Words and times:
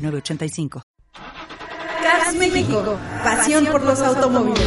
906985. 0.00 0.82
Cars 2.02 2.34
México, 2.36 2.98
pasión 3.22 3.66
por 3.66 3.82
los 3.82 4.00
automóviles. 4.00 4.64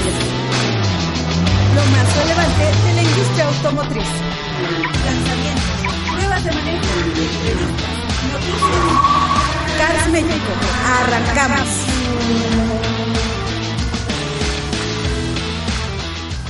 Lo 1.76 1.84
más 1.92 2.16
relevante 2.18 2.66
de 2.86 2.94
la 2.94 3.02
industria 3.02 3.48
automotriz. 3.48 4.08
Lanzamientos, 5.06 5.64
pruebas 6.12 6.44
de 6.44 6.52
manejo, 6.52 6.86
noticias. 8.32 8.84
Cars 9.78 10.08
México, 10.12 10.52
arrancamos. 10.86 11.70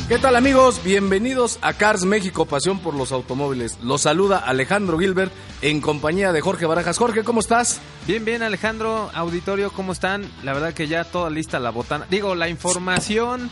¿Qué 0.10 0.20
tal 0.20 0.36
amigos? 0.36 0.84
Bienvenidos 0.84 1.60
a 1.62 1.74
Cars 1.74 2.04
México, 2.04 2.46
pasión 2.46 2.80
por 2.80 2.94
los 2.94 3.14
automóviles. 3.14 3.80
Los 3.82 4.02
saluda 4.02 4.38
Alejandro 4.38 5.00
Gilbert 5.00 5.32
en 5.62 5.80
compañía 5.80 6.34
de 6.34 6.42
Jorge 6.42 6.66
Barajas. 6.66 6.98
Jorge, 6.98 7.24
¿cómo 7.24 7.40
estás? 7.40 7.80
Bien, 8.06 8.26
bien 8.26 8.44
Alejandro, 8.44 9.10
auditorio, 9.14 9.72
¿cómo 9.72 9.94
están? 9.94 10.30
La 10.44 10.52
verdad 10.52 10.74
que 10.74 10.88
ya 10.88 11.06
toda 11.06 11.30
lista 11.30 11.58
la 11.58 11.70
botana. 11.70 12.06
Digo, 12.10 12.36
la 12.36 12.50
información 12.50 13.50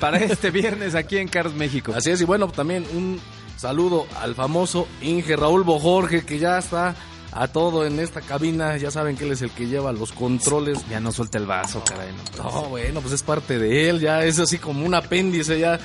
para 0.00 0.18
este 0.18 0.50
viernes 0.50 0.96
aquí 0.96 1.18
en 1.18 1.28
Cars 1.28 1.54
México. 1.54 1.92
Así 1.94 2.10
es, 2.10 2.20
y 2.20 2.24
bueno, 2.24 2.48
también 2.48 2.84
un 2.94 3.20
saludo 3.56 4.06
al 4.20 4.34
famoso 4.34 4.88
Inge 5.02 5.36
Raúl 5.36 5.62
Bojorge, 5.62 6.26
que 6.26 6.40
ya 6.40 6.58
está 6.58 6.96
a 7.32 7.48
todo 7.48 7.86
en 7.86 7.98
esta 7.98 8.20
cabina. 8.20 8.76
Ya 8.76 8.90
saben 8.90 9.16
que 9.16 9.24
él 9.24 9.32
es 9.32 9.42
el 9.42 9.50
que 9.50 9.66
lleva 9.66 9.92
los 9.92 10.12
controles. 10.12 10.78
Ya 10.88 11.00
no 11.00 11.12
suelta 11.12 11.38
el 11.38 11.46
vaso, 11.46 11.82
caray. 11.84 12.08
No, 12.36 12.44
no 12.44 12.62
bueno, 12.68 13.00
pues 13.00 13.14
es 13.14 13.22
parte 13.22 13.58
de 13.58 13.88
él. 13.88 14.00
Ya 14.00 14.24
es 14.24 14.38
así 14.38 14.58
como 14.58 14.84
un 14.84 14.94
apéndice. 14.94 15.58
Ya, 15.58 15.78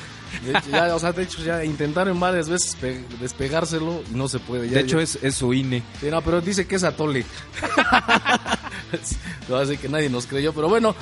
de 0.43 0.51
hecho, 0.51 0.69
ya, 0.69 0.95
o 0.95 0.99
sea, 0.99 1.11
de 1.13 1.23
hecho, 1.23 1.41
ya 1.43 1.63
intentaron 1.63 2.19
varias 2.19 2.49
veces 2.49 2.77
despegárselo 3.19 4.01
y 4.11 4.15
no 4.15 4.27
se 4.27 4.39
puede. 4.39 4.67
Ya, 4.67 4.75
de 4.75 4.81
hecho, 4.81 4.97
ya. 4.97 5.03
es, 5.03 5.19
es, 5.21 5.35
su 5.35 5.53
INE. 5.53 5.83
Sí, 5.99 6.09
no, 6.09 6.21
pero 6.21 6.41
dice 6.41 6.67
que 6.67 6.75
es 6.75 6.83
atole. 6.83 7.25
no, 9.49 9.55
así 9.57 9.77
que 9.77 9.89
nadie 9.89 10.09
nos 10.09 10.25
creyó. 10.25 10.53
Pero 10.53 10.69
bueno, 10.69 10.95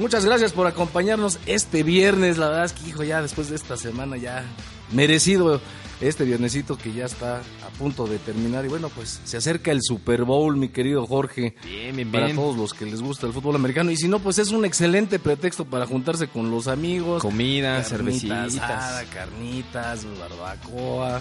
muchas 0.00 0.24
gracias 0.24 0.52
por 0.52 0.66
acompañarnos 0.66 1.38
este 1.46 1.82
viernes. 1.84 2.38
La 2.38 2.48
verdad 2.48 2.64
es 2.64 2.72
que, 2.72 2.88
hijo, 2.88 3.02
ya 3.04 3.22
después 3.22 3.48
de 3.50 3.56
esta 3.56 3.76
semana, 3.76 4.16
ya 4.16 4.44
merecido 4.92 5.60
este 6.00 6.24
viernesito 6.24 6.78
que 6.78 6.92
ya 6.94 7.04
está 7.04 7.36
a 7.38 7.68
punto 7.78 8.06
de 8.06 8.18
terminar. 8.18 8.64
Y 8.64 8.68
bueno, 8.68 8.88
pues 8.88 9.20
se 9.24 9.36
acerca 9.36 9.70
el 9.70 9.80
Super 9.82 10.24
Bowl, 10.24 10.56
mi 10.56 10.70
querido 10.70 11.06
Jorge. 11.06 11.54
Bien, 11.64 11.94
bien, 11.94 12.10
Para 12.10 12.24
bien. 12.26 12.36
todos 12.36 12.56
los 12.56 12.72
que 12.74 12.86
les 12.86 13.02
gusta 13.02 13.26
el 13.26 13.32
fútbol 13.34 13.54
americano. 13.56 13.90
Y 13.90 13.96
si 13.96 14.08
no, 14.08 14.18
pues 14.18 14.38
es 14.38 14.48
un 14.50 14.64
excelente 14.64 15.18
pretexto 15.18 15.64
para 15.66 15.86
juntarse 15.86 16.26
con 16.28 16.50
los 16.50 16.68
amigos. 16.68 17.20
Comida, 17.22 17.82
cervecitas. 17.84 18.56
asada, 18.56 19.04
carnitas, 19.12 20.06
barbacoa. 20.18 21.20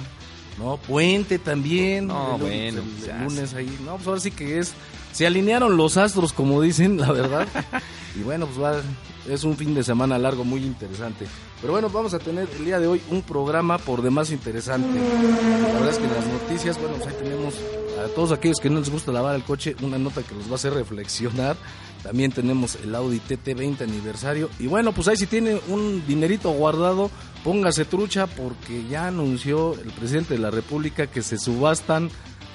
¿No? 0.57 0.77
Puente 0.77 1.39
también. 1.39 2.07
No, 2.07 2.35
el, 2.35 2.41
bueno, 2.41 2.55
el- 2.55 2.77
el 2.79 3.05
ya 3.05 3.17
lunes 3.23 3.53
ahí. 3.53 3.77
No, 3.85 3.95
pues 3.95 4.07
ahora 4.07 4.19
sí 4.21 4.31
que 4.31 4.59
es. 4.59 4.73
Se 5.13 5.25
alinearon 5.25 5.75
los 5.77 5.97
astros, 5.97 6.33
como 6.33 6.61
dicen, 6.61 6.97
la 6.99 7.11
verdad. 7.11 7.47
y 8.15 8.23
bueno, 8.23 8.45
pues 8.45 8.61
va, 8.61 8.81
es 9.27 9.43
un 9.43 9.55
fin 9.55 9.73
de 9.73 9.83
semana 9.83 10.17
largo 10.17 10.43
muy 10.43 10.63
interesante. 10.63 11.27
Pero 11.61 11.73
bueno, 11.73 11.89
vamos 11.89 12.13
a 12.13 12.19
tener 12.19 12.47
el 12.57 12.65
día 12.65 12.79
de 12.79 12.87
hoy 12.87 13.01
un 13.09 13.21
programa 13.21 13.77
por 13.77 14.01
demás 14.01 14.31
interesante. 14.31 14.97
La 14.97 15.73
verdad 15.73 15.89
es 15.89 15.97
que 15.97 16.07
las 16.07 16.25
noticias, 16.25 16.79
bueno, 16.79 16.95
pues 16.95 17.07
ahí 17.07 17.15
tenemos 17.21 17.55
a 18.03 18.07
todos 18.15 18.31
aquellos 18.31 18.59
que 18.59 18.69
no 18.69 18.79
les 18.79 18.89
gusta 18.89 19.11
lavar 19.11 19.35
el 19.35 19.43
coche, 19.43 19.75
una 19.81 19.97
nota 19.97 20.23
que 20.23 20.35
los 20.35 20.47
va 20.47 20.53
a 20.53 20.55
hacer 20.55 20.73
reflexionar. 20.73 21.57
También 22.01 22.31
tenemos 22.31 22.77
el 22.81 22.95
Audi 22.95 23.19
TT 23.19 23.55
20 23.55 23.83
aniversario. 23.83 24.49
Y 24.57 24.67
bueno, 24.67 24.93
pues 24.93 25.09
ahí 25.09 25.17
si 25.17 25.27
tiene 25.27 25.59
un 25.67 26.05
dinerito 26.07 26.49
guardado, 26.51 27.11
póngase 27.43 27.83
trucha 27.83 28.25
porque 28.25 28.85
ya 28.89 29.07
anunció 29.07 29.73
el 29.73 29.91
presidente 29.91 30.35
de 30.35 30.39
la 30.39 30.49
República 30.49 31.07
que 31.07 31.21
se 31.21 31.37
subastan 31.37 32.09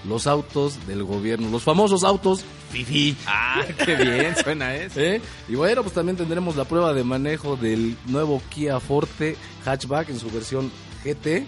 los 0.08 0.26
autos 0.26 0.86
del 0.86 1.04
gobierno, 1.04 1.50
los 1.50 1.62
famosos 1.62 2.04
autos 2.04 2.44
FIFI. 2.70 3.16
Ah, 3.26 3.62
qué 3.84 3.96
bien 3.96 4.34
suena 4.36 4.74
eso. 4.74 5.00
¿Eh? 5.00 5.20
Y 5.48 5.54
bueno, 5.54 5.82
pues 5.82 5.94
también 5.94 6.16
tendremos 6.16 6.56
la 6.56 6.64
prueba 6.64 6.92
de 6.92 7.04
manejo 7.04 7.56
del 7.56 7.96
nuevo 8.06 8.42
Kia 8.50 8.80
Forte 8.80 9.36
hatchback 9.64 10.10
en 10.10 10.18
su 10.18 10.30
versión 10.30 10.70
GT. 11.04 11.46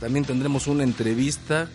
También 0.00 0.24
tendremos 0.24 0.66
una 0.66 0.84
entrevista 0.84 1.68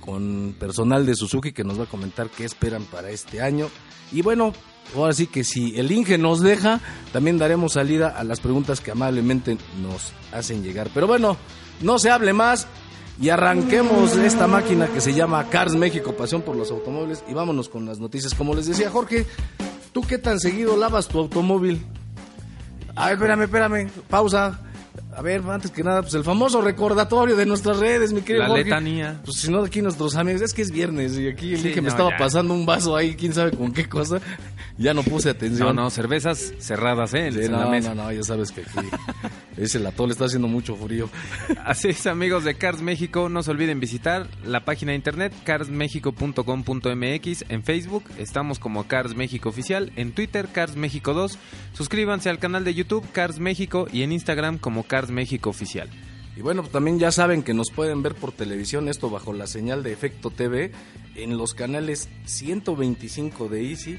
con 0.00 0.54
personal 0.58 1.04
de 1.06 1.14
Suzuki 1.14 1.52
que 1.52 1.64
nos 1.64 1.78
va 1.78 1.84
a 1.84 1.88
comentar 1.88 2.28
qué 2.28 2.44
esperan 2.44 2.84
para 2.84 3.10
este 3.10 3.42
año. 3.42 3.68
Y 4.12 4.22
bueno, 4.22 4.52
ahora 4.94 5.12
sí 5.12 5.26
que 5.26 5.42
si 5.42 5.78
el 5.78 5.90
Inge 5.90 6.18
nos 6.18 6.40
deja, 6.40 6.80
también 7.12 7.38
daremos 7.38 7.72
salida 7.74 8.08
a 8.08 8.24
las 8.24 8.40
preguntas 8.40 8.80
que 8.80 8.90
amablemente 8.90 9.56
nos 9.82 10.12
hacen 10.32 10.62
llegar. 10.62 10.90
Pero 10.92 11.06
bueno, 11.06 11.36
no 11.80 11.98
se 11.98 12.10
hable 12.10 12.32
más 12.32 12.66
y 13.22 13.28
arranquemos 13.30 14.16
esta 14.16 14.46
máquina 14.46 14.88
que 14.88 15.00
se 15.00 15.14
llama 15.14 15.48
Cars 15.48 15.74
México, 15.76 16.12
pasión 16.14 16.42
por 16.42 16.56
los 16.56 16.70
automóviles 16.70 17.24
y 17.28 17.32
vámonos 17.32 17.68
con 17.70 17.86
las 17.86 17.98
noticias. 18.00 18.34
Como 18.34 18.54
les 18.54 18.66
decía 18.66 18.90
Jorge, 18.90 19.24
¿tú 19.92 20.02
qué 20.02 20.18
tan 20.18 20.38
seguido 20.40 20.76
lavas 20.76 21.08
tu 21.08 21.18
automóvil? 21.20 21.86
A 22.96 23.06
ver, 23.06 23.14
espérame, 23.14 23.42
espérame, 23.44 23.88
pausa. 24.10 24.60
A 25.14 25.20
ver, 25.22 25.42
antes 25.48 25.70
que 25.70 25.82
nada, 25.84 26.00
pues 26.02 26.14
el 26.14 26.24
famoso 26.24 26.62
recordatorio 26.62 27.36
de 27.36 27.44
nuestras 27.46 27.78
redes, 27.78 28.12
mi 28.14 28.22
querido 28.22 28.44
La 28.44 28.48
Jorge. 28.48 28.64
letanía. 28.64 29.20
Pues 29.24 29.38
si 29.38 29.50
no, 29.50 29.62
aquí 29.62 29.82
nuestros 29.82 30.16
amigos, 30.16 30.40
es 30.42 30.54
que 30.54 30.62
es 30.62 30.70
viernes 30.70 31.18
y 31.18 31.28
aquí 31.28 31.52
el 31.52 31.60
Sí, 31.60 31.68
me 31.76 31.82
no, 31.82 31.88
estaba 31.88 32.10
ya. 32.12 32.16
pasando 32.16 32.54
un 32.54 32.64
vaso 32.64 32.96
ahí, 32.96 33.14
quién 33.14 33.32
sabe 33.34 33.50
con 33.52 33.72
qué 33.72 33.88
cosa. 33.88 34.20
Ya 34.78 34.94
no 34.94 35.02
puse 35.02 35.28
atención. 35.28 35.76
No, 35.76 35.82
no, 35.84 35.90
cervezas 35.90 36.54
cerradas, 36.58 37.12
¿eh? 37.12 37.30
Sí, 37.30 37.40
en 37.44 37.52
no, 37.52 37.58
la 37.60 37.66
mesa. 37.66 37.94
no, 37.94 38.04
no, 38.04 38.12
ya 38.12 38.22
sabes 38.22 38.50
que 38.52 38.62
aquí 38.62 38.88
ese 39.56 39.78
latón 39.78 40.10
está 40.10 40.26
haciendo 40.26 40.48
mucho 40.48 40.76
frío. 40.76 41.08
Así 41.64 41.88
es, 41.88 42.06
amigos 42.06 42.44
de 42.44 42.54
Cars 42.54 42.82
México, 42.82 43.28
no 43.28 43.42
se 43.42 43.50
olviden 43.50 43.80
visitar 43.80 44.26
la 44.44 44.64
página 44.64 44.92
de 44.92 44.96
internet 44.96 45.32
carsmexico.com.mx 45.44 47.44
en 47.48 47.62
Facebook, 47.62 48.04
estamos 48.18 48.58
como 48.58 48.86
Cars 48.86 49.14
México 49.14 49.48
Oficial, 49.48 49.92
en 49.96 50.12
Twitter 50.12 50.48
Cars 50.52 50.76
México 50.76 51.14
2, 51.14 51.38
suscríbanse 51.72 52.30
al 52.30 52.38
canal 52.38 52.64
de 52.64 52.74
YouTube 52.74 53.10
Cars 53.12 53.38
México 53.38 53.86
y 53.92 54.02
en 54.02 54.12
Instagram 54.12 54.58
como 54.58 54.84
Cars 54.84 55.10
México 55.10 55.50
Oficial. 55.50 55.88
Y 56.36 56.40
bueno, 56.40 56.62
pues 56.62 56.72
también 56.72 56.98
ya 56.98 57.12
saben 57.12 57.42
que 57.42 57.52
nos 57.52 57.70
pueden 57.70 58.02
ver 58.02 58.14
por 58.14 58.32
televisión, 58.32 58.88
esto 58.88 59.10
bajo 59.10 59.34
la 59.34 59.46
señal 59.46 59.82
de 59.82 59.92
Efecto 59.92 60.30
TV, 60.30 60.72
en 61.14 61.36
los 61.36 61.52
canales 61.52 62.08
125 62.24 63.48
de 63.48 63.68
Easy, 63.68 63.98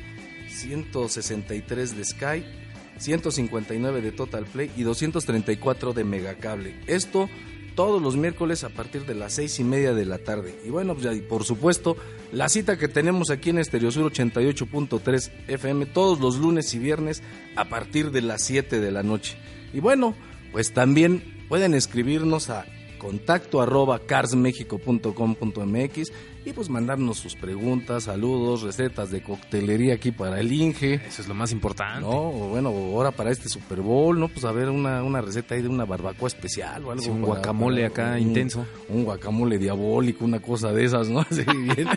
163 0.49 1.95
de 1.95 2.05
Sky, 2.05 2.62
159 3.03 4.01
de 4.01 4.11
Total 4.11 4.45
Play 4.45 4.71
y 4.75 4.83
234 4.83 5.93
de 5.93 6.03
Megacable. 6.03 6.75
Esto 6.87 7.29
todos 7.75 8.01
los 8.01 8.15
miércoles 8.15 8.63
a 8.63 8.69
partir 8.69 9.05
de 9.05 9.15
las 9.15 9.33
seis 9.33 9.59
y 9.59 9.63
media 9.63 9.93
de 9.93 10.05
la 10.05 10.19
tarde. 10.19 10.55
Y 10.65 10.69
bueno, 10.69 10.95
pues 10.95 11.15
y 11.15 11.21
por 11.21 11.43
supuesto, 11.43 11.97
la 12.31 12.49
cita 12.49 12.77
que 12.77 12.87
tenemos 12.87 13.29
aquí 13.29 13.49
en 13.49 13.59
Estereosur 13.59 14.11
88.3 14.11 15.31
FM 15.47 15.87
todos 15.87 16.19
los 16.19 16.37
lunes 16.37 16.73
y 16.73 16.79
viernes 16.79 17.23
a 17.55 17.65
partir 17.65 18.11
de 18.11 18.21
las 18.21 18.43
7 18.43 18.79
de 18.79 18.91
la 18.91 19.03
noche. 19.03 19.35
Y 19.73 19.79
bueno, 19.79 20.15
pues 20.51 20.73
también 20.73 21.45
pueden 21.49 21.73
escribirnos 21.73 22.49
a 22.49 22.65
contacto 23.03 23.61
arroba 23.61 23.99
carsmexico.com.mx 23.99 26.11
y 26.45 26.51
pues 26.53 26.69
mandarnos 26.69 27.17
sus 27.17 27.35
preguntas, 27.35 28.03
saludos, 28.05 28.61
recetas 28.63 29.11
de 29.11 29.21
coctelería 29.21 29.95
aquí 29.95 30.11
para 30.11 30.39
el 30.39 30.51
Inge. 30.51 30.95
Eso 30.95 31.21
es 31.21 31.27
lo 31.27 31.33
más 31.33 31.51
importante. 31.51 32.01
No, 32.01 32.29
o 32.29 32.49
bueno, 32.49 32.69
ahora 32.69 33.11
para 33.11 33.31
este 33.31 33.49
Super 33.49 33.81
Bowl, 33.81 34.19
¿no? 34.19 34.27
Pues 34.27 34.43
a 34.45 34.51
ver 34.51 34.69
una, 34.69 35.03
una 35.03 35.21
receta 35.21 35.55
ahí 35.55 35.61
de 35.61 35.69
una 35.69 35.85
barbacoa 35.85 36.27
especial 36.27 36.85
o 36.85 36.91
algo. 36.91 37.03
Sí, 37.03 37.09
un 37.09 37.21
para- 37.21 37.27
guacamole 37.33 37.85
acá 37.85 38.19
intenso. 38.19 38.65
Un 38.89 39.03
guacamole 39.05 39.57
diabólico, 39.57 40.25
una 40.25 40.39
cosa 40.41 40.71
de 40.71 40.85
esas, 40.85 41.09
¿no? 41.09 41.19
Así 41.21 41.43
bien. 41.75 41.87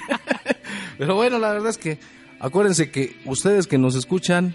Pero 0.98 1.14
bueno, 1.16 1.38
la 1.38 1.52
verdad 1.52 1.70
es 1.70 1.78
que 1.78 1.98
acuérdense 2.40 2.90
que 2.90 3.16
ustedes 3.24 3.66
que 3.66 3.78
nos 3.78 3.94
escuchan, 3.96 4.54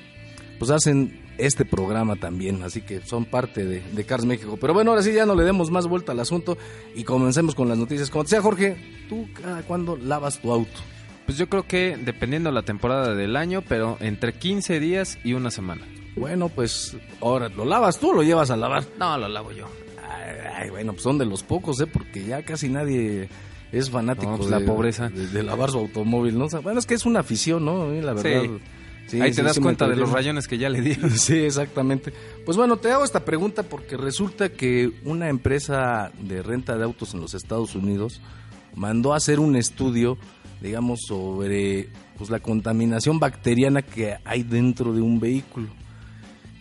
pues 0.59 0.71
hacen 0.71 1.20
este 1.37 1.65
programa 1.65 2.15
también, 2.15 2.61
así 2.63 2.81
que 2.81 3.01
son 3.01 3.25
parte 3.25 3.65
de, 3.65 3.81
de 3.81 4.03
Cars 4.03 4.25
México. 4.25 4.57
Pero 4.59 4.73
bueno, 4.73 4.91
ahora 4.91 5.03
sí 5.03 5.13
ya 5.13 5.25
no 5.25 5.35
le 5.35 5.43
demos 5.43 5.71
más 5.71 5.87
vuelta 5.87 6.11
al 6.11 6.19
asunto 6.19 6.57
y 6.95 7.03
comencemos 7.03 7.55
con 7.55 7.67
las 7.69 7.77
noticias. 7.77 8.09
Como 8.09 8.23
decía 8.23 8.41
Jorge, 8.41 8.77
¿tú 9.09 9.27
cada 9.41 9.63
cuándo 9.63 9.97
lavas 9.97 10.39
tu 10.39 10.51
auto? 10.51 10.79
Pues 11.25 11.37
yo 11.37 11.47
creo 11.49 11.63
que 11.67 11.97
dependiendo 12.03 12.51
la 12.51 12.63
temporada 12.63 13.15
del 13.15 13.35
año, 13.35 13.61
pero 13.67 13.97
entre 14.01 14.33
15 14.33 14.79
días 14.79 15.17
y 15.23 15.33
una 15.33 15.49
semana. 15.51 15.87
Bueno, 16.15 16.49
pues 16.49 16.97
ahora, 17.21 17.47
¿lo 17.49 17.63
lavas 17.63 17.97
tú 17.99 18.09
o 18.09 18.13
lo 18.13 18.23
llevas 18.23 18.51
a 18.51 18.57
lavar? 18.57 18.83
No, 18.99 19.17
lo 19.17 19.29
lavo 19.29 19.51
yo. 19.53 19.67
Ay, 20.05 20.35
ay, 20.63 20.69
bueno, 20.69 20.91
pues 20.91 21.03
son 21.03 21.17
de 21.17 21.25
los 21.25 21.41
pocos, 21.43 21.79
¿eh? 21.79 21.87
Porque 21.87 22.25
ya 22.25 22.43
casi 22.43 22.67
nadie 22.67 23.29
es 23.71 23.89
fanático 23.89 24.31
No, 24.31 24.37
pues, 24.37 24.49
de 24.49 24.59
la 24.59 24.65
pobreza. 24.65 25.07
de, 25.09 25.27
de 25.27 25.43
lavar 25.43 25.69
su 25.71 25.77
automóvil, 25.77 26.37
¿no? 26.37 26.45
O 26.45 26.49
sea, 26.49 26.59
bueno, 26.59 26.79
es 26.79 26.85
que 26.85 26.95
es 26.95 27.05
una 27.05 27.21
afición, 27.21 27.63
¿no? 27.63 27.83
A 27.83 27.85
mí, 27.85 28.01
la 28.01 28.13
verdad. 28.13 28.41
sí, 28.43 28.49
Ahí 29.19 29.31
te 29.31 29.37
sí, 29.37 29.41
das 29.41 29.55
sí 29.55 29.61
cuenta 29.61 29.87
de 29.87 29.95
los 29.95 30.11
rayones 30.11 30.47
que 30.47 30.57
ya 30.57 30.69
le 30.69 30.81
dieron. 30.81 31.11
Sí, 31.17 31.37
exactamente. 31.37 32.13
Pues 32.45 32.57
bueno, 32.57 32.77
te 32.77 32.91
hago 32.91 33.03
esta 33.03 33.25
pregunta 33.25 33.63
porque 33.63 33.97
resulta 33.97 34.49
que 34.49 34.91
una 35.03 35.29
empresa 35.29 36.11
de 36.19 36.41
renta 36.43 36.77
de 36.77 36.83
autos 36.83 37.13
en 37.13 37.21
los 37.21 37.33
Estados 37.33 37.75
Unidos 37.75 38.21
mandó 38.75 39.13
a 39.13 39.17
hacer 39.17 39.39
un 39.39 39.55
estudio, 39.55 40.17
digamos, 40.61 41.01
sobre 41.07 41.89
pues 42.17 42.29
la 42.29 42.39
contaminación 42.39 43.19
bacteriana 43.19 43.81
que 43.81 44.17
hay 44.23 44.43
dentro 44.43 44.93
de 44.93 45.01
un 45.01 45.19
vehículo. 45.19 45.67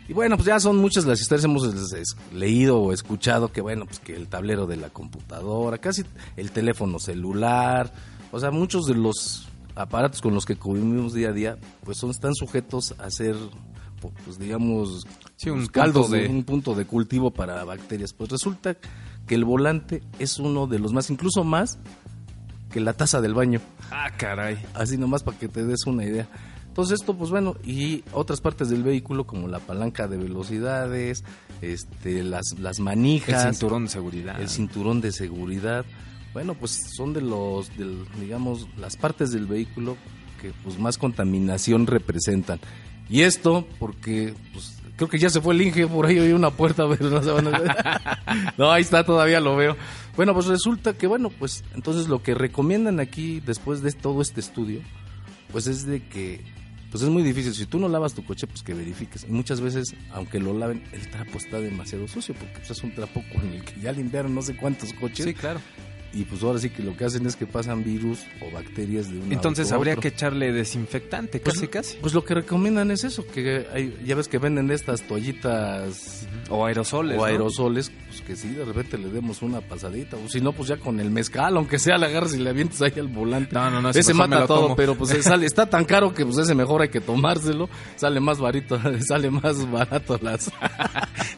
Y 0.08 0.12
bueno, 0.12 0.36
pues 0.36 0.46
ya 0.46 0.58
son 0.58 0.78
muchas 0.78 1.04
las 1.04 1.20
historias, 1.20 1.44
hemos 1.44 1.62
leído 2.32 2.80
o 2.80 2.92
escuchado 2.92 3.52
que 3.52 3.60
bueno, 3.60 3.86
pues 3.86 4.00
que 4.00 4.16
el 4.16 4.26
tablero 4.26 4.66
de 4.66 4.76
la 4.76 4.90
computadora, 4.90 5.78
casi 5.78 6.02
el 6.36 6.50
teléfono 6.50 6.98
celular, 6.98 7.92
o 8.32 8.40
sea, 8.40 8.50
muchos 8.50 8.86
de 8.86 8.94
los 8.94 9.49
aparatos 9.80 10.20
con 10.20 10.34
los 10.34 10.44
que 10.46 10.56
convivimos 10.56 11.12
día 11.14 11.30
a 11.30 11.32
día, 11.32 11.58
pues 11.84 11.98
son 11.98 12.10
están 12.10 12.34
sujetos 12.34 12.94
a 12.98 13.10
ser 13.10 13.34
po- 14.00 14.12
pues 14.24 14.38
digamos 14.38 15.04
Sí, 15.36 15.50
un 15.50 15.56
pues, 15.58 15.68
de 16.08 16.28
un 16.28 16.44
punto 16.44 16.74
de 16.74 16.84
cultivo 16.86 17.30
para 17.30 17.64
bacterias. 17.64 18.12
Pues 18.12 18.30
resulta 18.30 18.76
que 19.26 19.34
el 19.34 19.44
volante 19.44 20.02
es 20.18 20.38
uno 20.38 20.66
de 20.66 20.78
los 20.78 20.92
más 20.92 21.10
incluso 21.10 21.44
más 21.44 21.78
que 22.70 22.80
la 22.80 22.92
taza 22.92 23.20
del 23.20 23.34
baño. 23.34 23.60
Ah, 23.90 24.10
caray. 24.16 24.58
Así 24.74 24.96
nomás 24.96 25.22
para 25.22 25.38
que 25.38 25.48
te 25.48 25.64
des 25.64 25.86
una 25.86 26.04
idea. 26.04 26.28
Entonces 26.68 27.00
esto, 27.00 27.16
pues 27.16 27.30
bueno, 27.30 27.56
y 27.64 28.04
otras 28.12 28.40
partes 28.40 28.68
del 28.70 28.84
vehículo 28.84 29.26
como 29.26 29.48
la 29.48 29.58
palanca 29.58 30.06
de 30.06 30.16
velocidades, 30.18 31.24
este, 31.62 32.22
las, 32.22 32.58
las 32.60 32.78
El 32.78 32.84
manijas, 32.84 33.42
cinturón 33.58 33.84
de 33.84 33.90
seguridad. 33.90 34.40
el 34.40 34.48
cinturón 34.48 35.00
de 35.00 35.10
seguridad, 35.10 35.84
bueno, 36.32 36.54
pues 36.54 36.92
son 36.94 37.12
de 37.12 37.20
los, 37.20 37.76
del, 37.76 38.04
digamos, 38.20 38.68
las 38.76 38.96
partes 38.96 39.30
del 39.30 39.46
vehículo 39.46 39.96
que 40.40 40.52
pues 40.64 40.78
más 40.78 40.98
contaminación 40.98 41.86
representan. 41.86 42.60
Y 43.08 43.22
esto 43.22 43.66
porque, 43.78 44.34
pues, 44.52 44.78
creo 44.96 45.08
que 45.08 45.18
ya 45.18 45.30
se 45.30 45.40
fue 45.40 45.54
el 45.54 45.62
Inge, 45.62 45.86
por 45.86 46.06
ahí 46.06 46.18
hay 46.18 46.32
una 46.32 46.50
puerta, 46.50 46.88
pero 46.98 47.10
no 47.10 47.22
se 47.22 47.30
van 47.30 47.48
a... 47.48 48.54
no, 48.58 48.70
ahí 48.70 48.82
está, 48.82 49.04
todavía 49.04 49.40
lo 49.40 49.56
veo. 49.56 49.76
Bueno, 50.16 50.34
pues 50.34 50.46
resulta 50.46 50.92
que, 50.92 51.06
bueno, 51.06 51.30
pues 51.30 51.64
entonces 51.74 52.08
lo 52.08 52.22
que 52.22 52.34
recomiendan 52.34 53.00
aquí 53.00 53.40
después 53.40 53.82
de 53.82 53.92
todo 53.92 54.22
este 54.22 54.40
estudio, 54.40 54.80
pues 55.50 55.66
es 55.66 55.86
de 55.86 56.06
que 56.06 56.40
pues 56.90 57.04
es 57.04 57.08
muy 57.08 57.22
difícil. 57.22 57.54
Si 57.54 57.66
tú 57.66 57.78
no 57.78 57.88
lavas 57.88 58.14
tu 58.14 58.24
coche, 58.24 58.46
pues 58.46 58.62
que 58.62 58.74
verifiques. 58.74 59.24
Y 59.28 59.32
muchas 59.32 59.60
veces, 59.60 59.94
aunque 60.12 60.40
lo 60.40 60.52
laven, 60.52 60.82
el 60.92 61.08
trapo 61.08 61.38
está 61.38 61.60
demasiado 61.60 62.08
sucio, 62.08 62.34
porque 62.34 62.54
pues, 62.58 62.70
es 62.70 62.82
un 62.82 62.94
trapo 62.94 63.22
con 63.32 63.46
el 63.48 63.64
que 63.64 63.80
ya 63.80 63.92
limpiaron 63.92 64.34
no 64.34 64.42
sé 64.42 64.56
cuántos 64.56 64.92
coches. 64.94 65.24
Sí, 65.24 65.34
claro. 65.34 65.60
Y 66.12 66.24
pues 66.24 66.42
ahora 66.42 66.58
sí 66.58 66.70
que 66.70 66.82
lo 66.82 66.96
que 66.96 67.04
hacen 67.04 67.24
es 67.26 67.36
que 67.36 67.46
pasan 67.46 67.84
virus 67.84 68.20
o 68.40 68.50
bacterias 68.50 69.08
de 69.10 69.18
un 69.18 69.32
Entonces 69.32 69.70
habría 69.70 69.92
otro. 69.92 70.02
que 70.02 70.08
echarle 70.08 70.52
desinfectante, 70.52 71.38
Pues, 71.38 71.54
casi, 71.54 71.68
casi. 71.68 71.96
Pues 72.00 72.14
lo 72.14 72.24
que 72.24 72.34
recomiendan 72.34 72.90
es 72.90 73.04
eso, 73.04 73.24
que 73.26 73.66
hay, 73.72 73.96
ya 74.04 74.16
ves 74.16 74.26
que 74.26 74.38
venden 74.38 74.70
estas 74.72 75.02
toallitas 75.02 76.26
O 76.48 76.66
aerosoles. 76.66 77.14
o 77.14 77.18
¿no? 77.18 77.24
aerosoles, 77.24 77.92
pues 78.10 78.20
que 78.22 78.36
sí, 78.36 78.48
de 78.48 78.64
repente 78.64 78.98
le 78.98 79.08
demos 79.08 79.40
una 79.42 79.60
pasadita. 79.60 80.16
O 80.16 80.28
si 80.28 80.40
no, 80.40 80.52
pues 80.52 80.68
ya 80.68 80.76
con 80.76 80.98
el 81.00 81.10
mezcal, 81.10 81.56
aunque 81.56 81.78
sea, 81.78 81.96
le 81.96 82.06
agarras 82.06 82.34
y 82.34 82.38
le 82.38 82.50
avientas 82.50 82.82
ahí 82.82 82.92
al 82.98 83.08
volante. 83.08 83.54
No, 83.54 83.70
no, 83.70 83.80
no, 83.80 83.90
ese 83.90 84.12
mata 84.12 84.46
todo, 84.46 84.62
tomo. 84.62 84.76
pero 84.76 84.94
pues 84.96 85.12
eh, 85.12 85.22
sale, 85.22 85.46
está 85.46 85.66
tan 85.66 85.84
caro 85.84 86.12
que 86.12 86.26
pues 86.26 86.38
ese 86.38 86.54
mejor 86.54 86.82
hay 86.82 86.88
que 86.88 87.00
tomárselo. 87.00 87.68
Sale 87.96 88.20
más 88.20 88.38
barito, 88.38 88.78
sale 89.08 89.30
más 89.30 89.70
barato 89.70 90.18
las... 90.20 90.50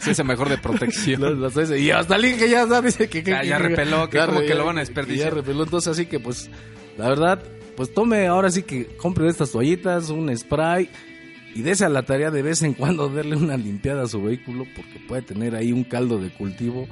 Sí, 0.00 0.10
ese 0.10 0.24
mejor 0.24 0.48
de 0.48 0.58
protección. 0.58 1.20
las- 1.40 1.54
las- 1.54 1.70
y 1.78 1.90
hasta 1.92 2.16
el 2.16 2.24
Inge 2.24 2.48
ya 2.50 2.66
sabe 2.66 2.88
dice 2.88 3.08
que, 3.08 3.22
que- 3.22 3.30
Ya- 3.30 3.44
ya 3.44 3.56
que- 3.58 3.62
repeló, 3.68 4.08
que 4.10 4.16
ya 4.16 4.26
como 4.26 4.40
que 4.40 4.54
lo 4.54 4.64
van 4.64 4.78
a 4.78 4.80
ya 4.82 4.86
desperdiciar. 4.86 5.34
repeló, 5.34 5.62
entonces 5.64 5.92
así 5.92 6.06
que 6.06 6.18
pues, 6.18 6.50
la 6.98 7.08
verdad, 7.08 7.42
pues 7.76 7.94
tome 7.94 8.26
ahora 8.26 8.50
sí 8.50 8.64
que 8.64 8.86
compre 8.96 9.28
estas 9.28 9.52
toallitas, 9.52 10.10
un 10.10 10.36
spray 10.36 10.88
y 11.54 11.62
dese 11.62 11.84
a 11.84 11.88
la 11.88 12.02
tarea 12.02 12.30
de 12.30 12.42
vez 12.42 12.62
en 12.62 12.74
cuando 12.74 13.08
darle 13.08 13.36
una 13.36 13.56
limpiada 13.56 14.04
a 14.04 14.08
su 14.08 14.22
vehículo 14.22 14.66
porque 14.74 15.00
puede 15.06 15.22
tener 15.22 15.54
ahí 15.54 15.72
un 15.72 15.84
caldo 15.84 16.18
de 16.18 16.30
cultivo 16.30 16.86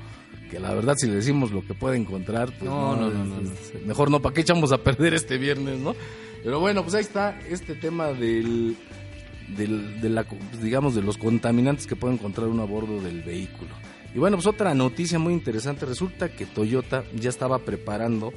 que 0.51 0.59
la 0.59 0.75
verdad 0.75 0.95
si 0.97 1.07
le 1.07 1.15
decimos 1.15 1.53
lo 1.53 1.65
que 1.65 1.75
puede 1.75 1.97
encontrar, 1.97 2.49
pues 2.49 2.63
No, 2.63 2.97
no, 2.97 3.11
no, 3.11 3.41
mejor 3.87 4.11
no, 4.11 4.21
¿para 4.21 4.35
qué 4.35 4.41
echamos 4.41 4.73
a 4.73 4.79
perder 4.79 5.15
este 5.15 5.39
viernes, 5.39 5.79
no? 5.79 5.95
Pero 6.43 6.59
bueno, 6.59 6.83
pues 6.83 6.95
ahí 6.95 7.03
está 7.03 7.39
este 7.49 7.75
tema 7.75 8.09
del, 8.09 8.77
del, 9.57 10.01
de 10.01 10.09
la, 10.09 10.27
digamos, 10.61 10.95
de 10.95 11.03
los 11.03 11.19
contaminantes 11.19 11.87
que 11.87 11.97
puede 11.97 12.15
encontrar 12.15 12.49
uno 12.49 12.63
a 12.63 12.67
bordo 12.67 13.01
del 13.01 13.23
vehículo. 13.23 13.71
Y 14.13 14.19
bueno, 14.19 14.37
pues 14.37 14.47
otra 14.47 14.75
noticia 14.75 15.21
muy 15.21 15.33
interesante, 15.33 15.87
resulta 15.87 16.31
que 16.31 16.47
Toyota 16.47 17.05
ya 17.15 17.29
estaba 17.29 17.61
preparando 17.61 18.33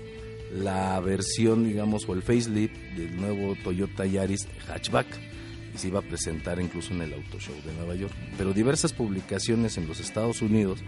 la 0.53 0.99
versión, 0.99 1.63
digamos, 1.63 2.07
o 2.07 2.13
el 2.13 2.21
facelift 2.21 2.75
del 2.95 3.15
nuevo 3.15 3.55
Toyota 3.63 4.05
Yaris 4.05 4.47
hatchback 4.67 5.32
y 5.73 5.77
se 5.77 5.87
iba 5.87 5.99
a 5.99 6.03
presentar 6.03 6.59
incluso 6.59 6.93
en 6.93 7.01
el 7.01 7.13
Auto 7.13 7.39
Show 7.39 7.55
de 7.65 7.73
Nueva 7.73 7.95
York. 7.95 8.13
Pero 8.37 8.53
diversas 8.53 8.93
publicaciones 8.93 9.77
en 9.77 9.87
los 9.87 9.99
Estados 9.99 10.41
Unidos 10.41 10.83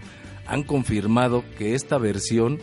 han 0.46 0.62
confirmado 0.62 1.44
que 1.58 1.74
esta 1.74 1.98
versión 1.98 2.60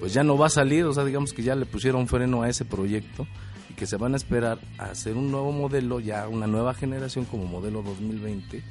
pues 0.00 0.12
ya 0.12 0.24
no 0.24 0.36
va 0.36 0.46
a 0.46 0.50
salir, 0.50 0.84
o 0.84 0.92
sea, 0.92 1.04
digamos 1.04 1.32
que 1.32 1.42
ya 1.42 1.54
le 1.54 1.66
pusieron 1.66 2.08
freno 2.08 2.42
a 2.42 2.48
ese 2.48 2.64
proyecto 2.64 3.26
y 3.70 3.74
que 3.74 3.86
se 3.86 3.96
van 3.96 4.14
a 4.14 4.16
esperar 4.16 4.58
a 4.78 4.86
hacer 4.86 5.16
un 5.16 5.30
nuevo 5.30 5.52
modelo, 5.52 6.00
ya 6.00 6.28
una 6.28 6.46
nueva 6.46 6.74
generación 6.74 7.24
como 7.24 7.46
modelo 7.46 7.82
2020, 7.82 8.62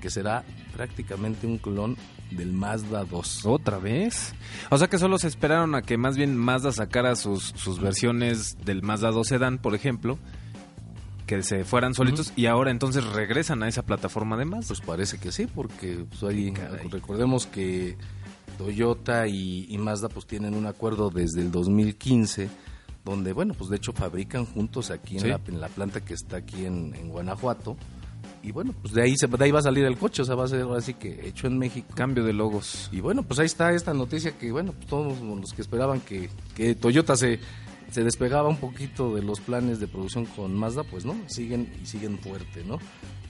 que 0.00 0.10
será 0.10 0.44
prácticamente 0.74 1.46
un 1.46 1.58
clon 1.58 1.96
del 2.30 2.52
Mazda 2.52 3.04
2. 3.04 3.46
¿Otra 3.46 3.78
vez? 3.78 4.34
O 4.70 4.78
sea 4.78 4.88
que 4.88 4.98
solo 4.98 5.18
se 5.18 5.28
esperaron 5.28 5.74
a 5.74 5.82
que 5.82 5.96
más 5.96 6.16
bien 6.16 6.36
Mazda 6.36 6.72
sacara 6.72 7.14
sus, 7.14 7.52
sus 7.54 7.78
versiones 7.80 8.56
del 8.64 8.82
Mazda 8.82 9.10
2 9.12 9.26
Sedan, 9.28 9.58
por 9.58 9.74
ejemplo, 9.74 10.18
que 11.26 11.42
se 11.42 11.64
fueran 11.64 11.94
solitos 11.94 12.32
y 12.36 12.46
ahora 12.46 12.70
entonces 12.70 13.04
regresan 13.04 13.62
a 13.62 13.68
esa 13.68 13.82
plataforma 13.82 14.36
de 14.36 14.44
Mazda. 14.44 14.68
Pues 14.68 14.80
parece 14.80 15.18
que 15.18 15.32
sí, 15.32 15.46
porque 15.46 16.04
pues, 16.08 16.22
ahí, 16.22 16.52
recordemos 16.90 17.46
que 17.46 17.96
Toyota 18.58 19.26
y, 19.26 19.66
y 19.68 19.78
Mazda 19.78 20.08
pues 20.08 20.26
tienen 20.26 20.54
un 20.54 20.66
acuerdo 20.66 21.10
desde 21.10 21.40
el 21.40 21.50
2015 21.50 22.48
donde 23.04 23.32
bueno 23.32 23.52
pues 23.54 23.68
de 23.68 23.76
hecho 23.76 23.92
fabrican 23.92 24.46
juntos 24.46 24.90
aquí 24.90 25.16
en, 25.16 25.20
Sí. 25.22 25.28
la, 25.28 25.40
en 25.48 25.60
la 25.60 25.68
planta 25.68 26.00
que 26.04 26.14
está 26.14 26.36
aquí 26.38 26.64
en, 26.64 26.94
en 26.94 27.08
Guanajuato 27.08 27.76
y 28.42 28.52
bueno 28.52 28.72
pues 28.80 28.94
de 28.94 29.02
ahí 29.02 29.16
se, 29.16 29.26
de 29.26 29.44
ahí 29.44 29.50
va 29.50 29.58
a 29.58 29.62
salir 29.62 29.84
el 29.84 29.98
coche 29.98 30.22
o 30.22 30.24
sea 30.24 30.36
va 30.36 30.44
a 30.44 30.48
ser 30.48 30.62
ahora 30.62 30.80
sí 30.80 30.94
que 30.94 31.26
hecho 31.26 31.46
en 31.48 31.58
México 31.58 31.88
Cambio 31.94 32.24
de 32.24 32.32
logos. 32.32 32.88
y 32.92 33.00
bueno 33.00 33.22
pues 33.22 33.40
ahí 33.40 33.46
está 33.46 33.72
esta 33.72 33.92
noticia 33.92 34.32
que 34.38 34.52
bueno 34.52 34.72
pues 34.72 34.86
todos 34.86 35.20
los 35.20 35.52
que 35.52 35.62
esperaban 35.62 36.00
que, 36.00 36.30
que 36.54 36.74
Toyota 36.74 37.16
se 37.16 37.40
se 37.94 38.02
despegaba 38.04 38.48
un 38.48 38.56
poquito 38.56 39.14
de 39.14 39.22
los 39.22 39.40
planes 39.40 39.78
de 39.80 39.86
producción 39.86 40.26
con 40.26 40.54
Mazda 40.54 40.82
pues 40.84 41.04
no 41.04 41.14
siguen 41.26 41.72
y 41.82 41.86
siguen 41.86 42.18
fuerte 42.18 42.64
no 42.66 42.78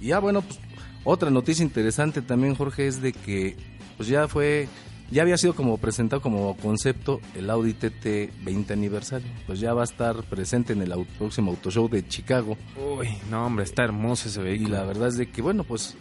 y 0.00 0.06
ya 0.08 0.19
bueno 0.20 0.40
pues 0.43 0.58
otra 1.04 1.30
noticia 1.30 1.62
interesante 1.62 2.23
también 2.23 2.54
Jorge 2.54 2.87
es 2.87 3.02
de 3.02 3.12
que 3.12 3.56
pues 3.97 4.09
ya 4.09 4.26
fue 4.26 4.68
ya 5.11 5.21
había 5.23 5.37
sido 5.37 5.54
como 5.54 5.76
presentado 5.76 6.23
como 6.23 6.56
concepto 6.56 7.21
el 7.37 7.50
Audi 7.50 7.75
TT 7.75 8.33
20 8.42 8.73
aniversario. 8.73 9.28
Pues 9.47 9.61
ya 9.61 9.75
va 9.75 9.83
a 9.83 9.85
estar 9.85 10.25
presente 10.25 10.73
en 10.73 10.80
el 10.80 10.90
au- 10.92 11.06
próximo 11.18 11.50
auto 11.52 11.71
show 11.71 11.88
de 11.90 12.09
Chicago. 12.09 12.56
Uy, 12.99 13.09
no 13.30 13.44
hombre, 13.47 13.64
está 13.64 13.85
hermoso 13.85 14.28
ese 14.30 14.40
y 14.40 14.44
vehículo. 14.44 14.76
la 14.76 14.85
verdad 14.85 15.09
es 15.09 15.16
de 15.18 15.26
que, 15.30 15.42
bueno, 15.42 15.62
pues 15.62 15.94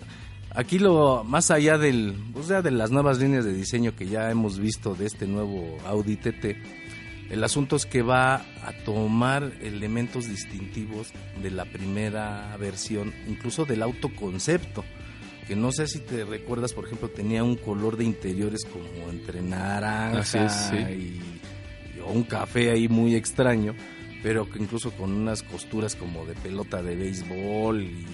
aquí 0.52 0.80
lo 0.80 1.24
más 1.26 1.52
allá 1.52 1.78
del, 1.78 2.16
o 2.34 2.42
sea, 2.44 2.62
de 2.62 2.72
las 2.72 2.92
nuevas 2.92 3.20
líneas 3.20 3.44
de 3.44 3.54
diseño 3.54 3.94
que 3.94 4.08
ya 4.08 4.32
hemos 4.32 4.58
visto 4.58 4.96
de 4.96 5.06
este 5.06 5.28
nuevo 5.28 5.78
Audi 5.86 6.16
TT, 6.16 6.56
el 7.30 7.44
asunto 7.44 7.76
es 7.76 7.86
que 7.86 8.02
va 8.02 8.46
a 8.64 8.74
tomar 8.86 9.54
elementos 9.62 10.28
distintivos 10.28 11.12
de 11.42 11.52
la 11.52 11.66
primera 11.66 12.56
versión, 12.58 13.14
incluso 13.28 13.66
del 13.66 13.82
autoconcepto. 13.82 14.84
Que 15.48 15.56
no 15.56 15.72
sé 15.72 15.88
si 15.88 16.00
te 16.00 16.24
recuerdas, 16.24 16.74
por 16.74 16.86
ejemplo, 16.86 17.10
tenía 17.10 17.44
un 17.44 17.56
color 17.58 17.98
de 17.98 18.06
interiores 18.06 18.66
como 18.66 19.10
entre 19.10 19.42
naranja 19.42 20.20
Así 20.20 20.38
es, 20.38 20.54
sí. 20.54 20.76
y, 20.78 21.22
un 22.06 22.24
café 22.24 22.72
ahí 22.72 22.90
muy 22.90 23.16
extraño, 23.16 23.76
pero 24.22 24.50
que 24.50 24.60
incluso 24.60 24.92
con 24.92 25.14
unas 25.14 25.42
costuras 25.42 25.96
como 25.96 26.26
de 26.26 26.34
pelota 26.34 26.84
de 26.84 26.96
béisbol 26.96 27.82
y, 27.82 28.06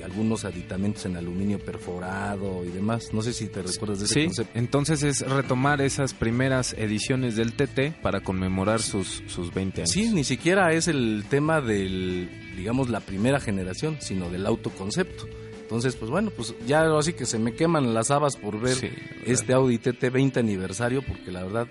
y 0.00 0.02
algunos 0.02 0.44
aditamentos 0.44 1.04
en 1.06 1.16
aluminio 1.16 1.58
perforado 1.58 2.64
y 2.64 2.68
demás. 2.70 3.12
No 3.12 3.22
sé 3.22 3.32
si 3.32 3.46
te 3.48 3.62
recuerdas 3.62 3.98
de 4.00 4.04
ese 4.06 4.14
Sí, 4.14 4.24
concepto. 4.26 4.58
entonces 4.58 5.02
es 5.02 5.20
retomar 5.28 5.80
esas 5.80 6.14
primeras 6.14 6.72
ediciones 6.74 7.36
del 7.36 7.52
TT 7.52 8.00
para 8.02 8.20
conmemorar 8.20 8.80
sus, 8.80 9.22
sus 9.26 9.52
20 9.52 9.82
años. 9.82 9.90
Sí, 9.90 10.10
ni 10.12 10.24
siquiera 10.24 10.72
es 10.72 10.88
el 10.88 11.24
tema 11.28 11.60
del, 11.60 12.28
digamos, 12.56 12.88
la 12.88 13.00
primera 13.00 13.40
generación, 13.40 13.98
sino 14.00 14.30
del 14.30 14.46
autoconcepto. 14.46 15.26
Entonces, 15.62 15.94
pues 15.94 16.10
bueno, 16.10 16.30
pues 16.30 16.54
ya 16.66 16.82
ahora 16.82 17.02
sí 17.02 17.12
que 17.12 17.26
se 17.26 17.38
me 17.38 17.52
queman 17.54 17.94
las 17.94 18.10
habas 18.10 18.36
por 18.36 18.58
ver 18.60 18.74
Sí, 18.74 18.88
este 19.24 19.52
Audi 19.52 19.78
TT 19.78 20.10
20 20.10 20.40
aniversario, 20.40 21.00
porque 21.06 21.30
la 21.30 21.44
verdad, 21.44 21.68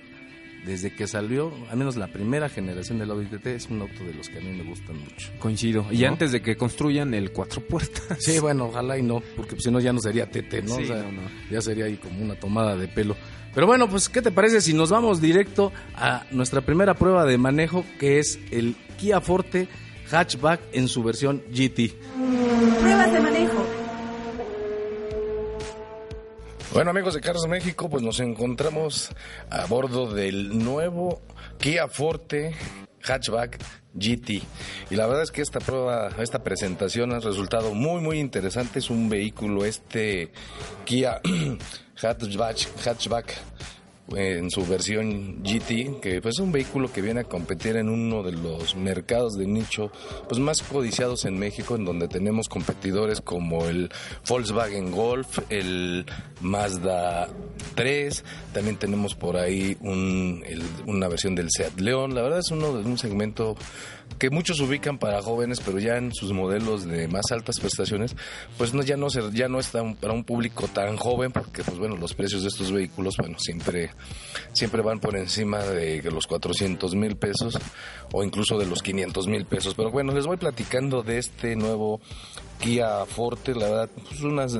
desde 0.66 0.94
que 0.94 1.08
salió, 1.08 1.52
al 1.70 1.78
menos 1.78 1.96
la 1.96 2.08
primera 2.08 2.50
generación 2.50 3.00
del 3.00 3.12
Audi 3.12 3.26
TT, 3.26 3.48
es 3.48 3.70
un 3.70 3.82
auto 3.82 4.04
de 4.04 4.14
los 4.14 4.30
que 4.30 4.38
a 4.38 4.42
mí 4.42 4.52
me 4.52 4.64
gustan 4.64 4.98
mucho. 4.98 5.32
Coincido. 5.40 5.86
Y 5.92 6.06
antes 6.06 6.32
de 6.32 6.42
que 6.42 6.58
construyan 6.58 7.14
el 7.14 7.32
cuatro 7.32 7.62
puertas. 7.62 8.18
Sí, 8.20 8.40
bueno, 8.40 8.66
ojalá 8.66 8.98
y 8.98 9.04
no, 9.04 9.22
porque 9.36 9.56
si 9.60 9.72
no 9.72 9.80
ya 9.80 9.94
no 9.94 10.00
sería 10.00 10.30
TT, 10.30 10.64
¿no? 10.64 10.76
Sí, 10.76 10.84
O 10.84 10.88
sea, 10.88 10.98
no, 10.98 11.12
no. 11.12 11.22
Ya 11.50 11.62
sería 11.62 11.86
ahí 11.86 11.98
como 11.98 12.22
una 12.22 12.36
tomada 12.36 12.76
de 12.76 12.88
pelo. 12.88 13.16
Pero 13.54 13.66
bueno, 13.66 13.90
pues, 13.90 14.10
¿qué 14.10 14.22
te 14.22 14.32
parece 14.32 14.62
si 14.62 14.74
nos 14.74 14.92
vamos 14.92 15.22
directo 15.22 15.72
a 15.96 16.26
nuestra 16.32 16.62
primera 16.62 16.94
prueba 16.94 17.26
de 17.26 17.38
manejo, 17.38 17.84
que 18.00 18.20
es 18.20 18.40
el 18.52 18.76
Kia 18.98 19.22
Forte 19.22 19.68
Hatchback 20.12 20.62
en 20.74 20.88
su 20.88 21.04
versión 21.04 21.42
GT? 21.52 21.94
Pruebas 22.80 23.12
de 23.12 23.20
manejo. 23.20 23.66
Bueno 26.72 26.92
amigos 26.92 27.16
de 27.16 27.22
Carros 27.22 27.48
México, 27.48 27.90
pues 27.90 28.04
nos 28.04 28.20
encontramos 28.20 29.10
a 29.50 29.66
bordo 29.66 30.06
del 30.14 30.64
nuevo 30.64 31.20
Kia 31.58 31.88
Forte 31.88 32.54
Hatchback 33.04 33.58
GT. 33.96 34.44
Y 34.92 34.96
la 34.96 35.08
verdad 35.08 35.24
es 35.24 35.32
que 35.32 35.42
esta 35.42 35.60
prueba, 35.60 36.10
esta 36.20 36.44
presentación 36.44 37.12
ha 37.12 37.20
resultado 37.20 37.74
muy 37.74 38.02
muy 38.02 38.20
interesante. 38.20 38.78
Es 38.78 38.92
un 38.92 39.10
vehículo 39.10 39.66
este 39.66 40.32
Kia 40.86 41.20
Hatchback, 42.02 42.58
Hatchback 42.86 43.34
en 44.16 44.50
su 44.50 44.66
versión 44.66 45.44
GT, 45.44 46.00
que 46.02 46.20
pues 46.22 46.36
es 46.36 46.40
un 46.40 46.52
vehículo 46.52 46.92
que 46.92 47.02
viene 47.02 47.22
a 47.22 47.24
competir 47.24 47.76
en 47.76 47.90
uno 47.90 48.24
de 48.24 48.32
los 48.34 48.76
mercados 48.76 49.38
de 49.38 49.46
nicho 49.48 49.92
pues 50.28 50.40
más 50.40 50.62
codiciados 50.62 51.26
en 51.26 51.38
México, 51.38 51.76
en 51.76 51.86
donde 51.86 52.08
tenemos 52.08 52.50
competidores 52.50 53.22
como 53.22 53.66
el 53.68 53.90
Volkswagen 54.28 54.92
Golf, 54.92 55.40
el 55.50 56.06
Mazda 56.42 57.28
3, 57.76 58.24
también 58.54 58.78
tenemos 58.78 59.16
por 59.16 59.38
ahí 59.38 59.78
un, 59.82 60.44
el- 60.46 60.64
una 60.88 61.08
versión 61.08 61.36
del 61.36 61.48
Seat 61.50 61.80
León, 61.80 62.16
la 62.16 62.22
verdad 62.22 62.40
es 62.40 62.52
uno 62.52 62.74
de 62.78 62.84
un 62.84 62.98
segmento 62.98 63.56
que 64.18 64.30
muchos 64.30 64.60
ubican 64.60 64.98
para 64.98 65.22
jóvenes, 65.22 65.62
pero 65.64 65.80
ya 65.80 65.98
en 65.98 66.14
sus 66.14 66.34
modelos 66.34 66.86
de 66.86 67.08
más 67.08 67.32
altas 67.32 67.60
prestaciones, 67.60 68.16
pues 68.58 68.74
no 68.74 68.84
ya 68.84 68.98
no 68.98 69.10
se, 69.10 69.22
ya 69.32 69.48
no 69.48 69.60
está 69.60 69.82
para 69.96 70.14
un 70.14 70.24
público 70.24 70.68
tan 70.68 70.98
joven, 70.98 71.32
porque 71.32 71.64
pues 71.64 71.78
bueno 71.78 71.96
los 71.96 72.14
precios 72.14 72.42
de 72.42 72.50
estos 72.50 72.72
vehículos, 72.72 73.16
bueno 73.18 73.38
siempre 73.40 73.92
siempre 74.54 74.82
van 74.82 75.00
por 75.00 75.16
encima 75.16 75.60
de 75.60 76.02
los 76.12 76.28
400 76.28 76.96
mil 76.96 77.16
pesos 77.16 77.58
o 78.12 78.24
incluso 78.24 78.58
de 78.58 78.66
los 78.66 78.82
500 78.82 79.28
mil 79.28 79.46
pesos. 79.46 79.74
Pero 79.76 79.92
bueno, 79.92 80.14
les 80.14 80.26
voy 80.26 80.38
platicando 80.38 81.04
de 81.04 81.18
este 81.18 81.56
nuevo 81.56 82.02
Kia 82.60 83.06
Forte, 83.06 83.56
la 83.56 83.70
verdad, 83.70 83.90
pues 84.08 84.22
unas, 84.22 84.58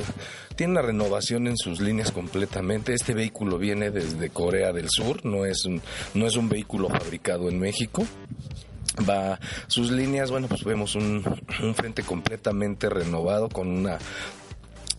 tiene 0.56 0.72
una 0.72 0.82
renovación 0.82 1.48
en 1.48 1.58
sus 1.58 1.82
líneas 1.82 2.12
completamente. 2.12 2.94
Este 2.94 3.14
vehículo 3.14 3.58
viene 3.58 3.92
desde 3.92 4.30
Corea 4.30 4.72
del 4.72 4.88
Sur, 4.90 5.26
no 5.26 5.46
es 5.46 5.68
no 6.14 6.26
es 6.26 6.36
un 6.36 6.50
vehículo 6.50 6.90
fabricado 6.90 7.50
en 7.50 7.60
México 7.60 8.06
va 9.08 9.40
sus 9.68 9.92
líneas. 9.92 10.32
Bueno 10.32 10.48
pues 10.48 10.64
vemos 10.64 10.96
un, 10.96 11.24
un 11.62 11.76
frente 11.76 12.04
completamente 12.04 12.90
renovado 12.90 13.50
con 13.50 13.68
una 13.68 13.98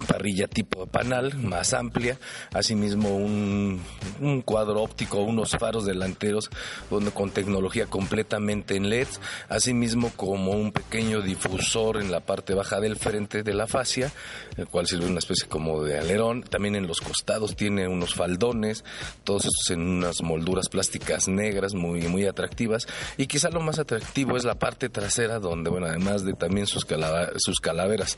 parrilla 0.06 0.48
tipo 0.48 0.86
panal 0.86 1.36
más 1.38 1.72
amplia, 1.74 2.18
asimismo 2.52 3.16
un, 3.16 3.80
un 4.20 4.42
cuadro 4.42 4.82
óptico, 4.82 5.18
unos 5.20 5.50
faros 5.52 5.84
delanteros 5.84 6.50
donde 6.90 7.10
con 7.10 7.30
tecnología 7.30 7.86
completamente 7.86 8.76
en 8.76 8.88
LED, 8.90 9.08
asimismo 9.48 10.10
como 10.16 10.52
un 10.52 10.72
pequeño 10.72 11.20
difusor 11.22 11.98
en 12.00 12.10
la 12.10 12.20
parte 12.20 12.54
baja 12.54 12.80
del 12.80 12.96
frente 12.96 13.42
de 13.42 13.54
la 13.54 13.66
fascia, 13.66 14.12
el 14.56 14.66
cual 14.68 14.86
sirve 14.86 15.06
una 15.06 15.18
especie 15.18 15.48
como 15.48 15.82
de 15.82 15.98
alerón, 15.98 16.42
también 16.42 16.74
en 16.76 16.86
los 16.86 17.00
costados 17.00 17.56
tiene 17.56 17.88
unos 17.88 18.14
faldones, 18.14 18.84
todos 19.24 19.44
estos 19.44 19.70
en 19.70 19.80
unas 19.82 20.22
molduras 20.22 20.68
plásticas 20.68 21.28
negras 21.28 21.74
muy 21.74 22.08
muy 22.08 22.26
atractivas. 22.26 22.86
Y 23.16 23.26
quizá 23.26 23.50
lo 23.50 23.60
más 23.60 23.78
atractivo 23.78 24.36
es 24.36 24.44
la 24.44 24.54
parte 24.56 24.88
trasera 24.88 25.38
donde 25.38 25.70
bueno 25.70 25.86
además 25.86 26.24
de 26.24 26.32
también 26.34 26.66
sus, 26.66 26.86
calava- 26.86 27.30
sus 27.36 27.60
calaveras. 27.60 28.16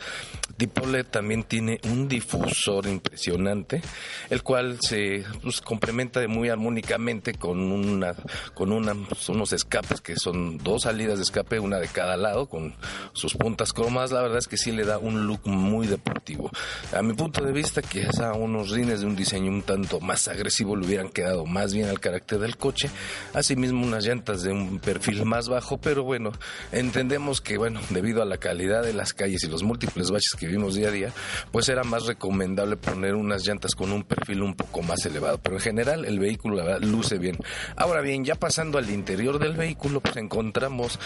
Tipo 0.57 0.87
LED 0.87 1.07
también 1.07 1.43
tiene 1.45 1.72
un 1.85 2.09
difusor 2.09 2.87
impresionante, 2.87 3.83
el 4.31 4.43
cual 4.43 4.79
se 4.81 5.25
pues, 5.43 5.61
complementa 5.61 6.27
muy 6.29 6.49
armónicamente 6.49 7.35
con 7.35 7.61
una 7.61 8.15
con 8.55 8.73
una, 8.73 8.95
unos 9.29 9.53
escapes 9.53 10.01
que 10.01 10.17
son 10.17 10.59
dos 10.59 10.83
salidas 10.83 11.19
de 11.19 11.25
escape, 11.25 11.59
una 11.59 11.79
de 11.79 11.89
cada 11.89 12.17
lado, 12.17 12.49
con 12.49 12.75
sus 13.13 13.35
puntas 13.35 13.73
cromas. 13.73 14.13
La 14.13 14.23
verdad 14.23 14.39
es 14.39 14.49
que 14.49 14.57
sí 14.57 14.73
le 14.73 14.85
da 14.85 14.99
un 14.99 15.27
look 15.27 15.47
muy 15.47 15.87
deportivo. 15.87 16.51
A 16.93 17.03
mi 17.03 17.15
punto 17.15 17.45
de 17.45 17.53
vista, 17.53 17.83
quizá 17.83 18.33
unos 18.35 18.71
rines 18.71 19.01
de 19.01 19.07
un 19.07 19.17
diseño 19.17 19.51
un 19.51 19.63
tanto 19.63 20.01
más 20.01 20.29
agresivo 20.29 20.77
le 20.77 20.87
hubieran 20.87 21.09
quedado 21.09 21.47
más 21.47 21.75
bien 21.75 21.89
al 21.89 22.01
carácter 22.01 22.39
del 22.39 22.57
coche. 22.57 22.91
Asimismo, 23.35 23.85
unas 23.85 24.05
llantas 24.05 24.43
de 24.43 24.53
un 24.53 24.79
perfil 24.79 25.25
más 25.25 25.49
bajo, 25.49 25.79
pero 25.79 26.05
bueno, 26.05 26.33
entendemos 26.71 27.41
que, 27.41 27.59
bueno, 27.59 27.81
debido 27.91 28.23
a 28.23 28.25
la 28.25 28.39
calidad 28.39 28.83
de 28.83 28.93
las 28.93 29.13
calles 29.15 29.45
y 29.45 29.49
los 29.49 29.63
múltiples 29.63 30.11
baches 30.11 30.35
que 30.39 30.47
vimos 30.47 30.75
día 30.75 30.89
a 30.89 30.91
día, 30.91 31.13
pues 31.51 31.62
era 31.69 31.85
más 31.85 32.07
recomendable 32.07 32.77
poner 32.77 33.15
unas 33.15 33.47
llantas 33.47 33.75
con 33.75 33.93
un 33.93 34.03
perfil 34.05 34.43
un 34.43 34.55
poco 34.55 34.83
más 34.83 35.05
elevado. 35.07 35.39
Pero 35.43 35.57
en 35.57 35.63
general 35.63 36.05
el 36.05 36.19
vehículo 36.19 36.63
luce 36.81 37.19
bien. 37.19 37.37
Ahora 37.77 38.01
bien, 38.01 38.25
ya 38.25 38.35
pasando 38.35 38.79
al 38.79 38.91
interior 38.91 39.39
del 39.39 39.55
vehículo, 39.55 40.01
pues 40.01 40.17
encontramos 40.17 40.99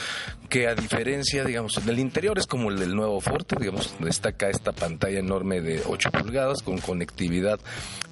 que 0.49 0.69
a 0.69 0.75
diferencia, 0.75 1.45
digamos, 1.45 1.85
del 1.85 1.99
interior 1.99 2.39
es 2.39 2.47
como 2.47 2.71
el 2.71 2.79
del 2.79 2.95
nuevo 2.95 3.21
Forte, 3.21 3.57
digamos, 3.59 3.95
destaca 4.01 4.49
esta 4.49 4.73
pantalla 4.73 5.19
enorme 5.19 5.61
de 5.61 5.83
8 5.87 6.11
pulgadas 6.13 6.63
con 6.63 6.79
conectividad 6.79 7.59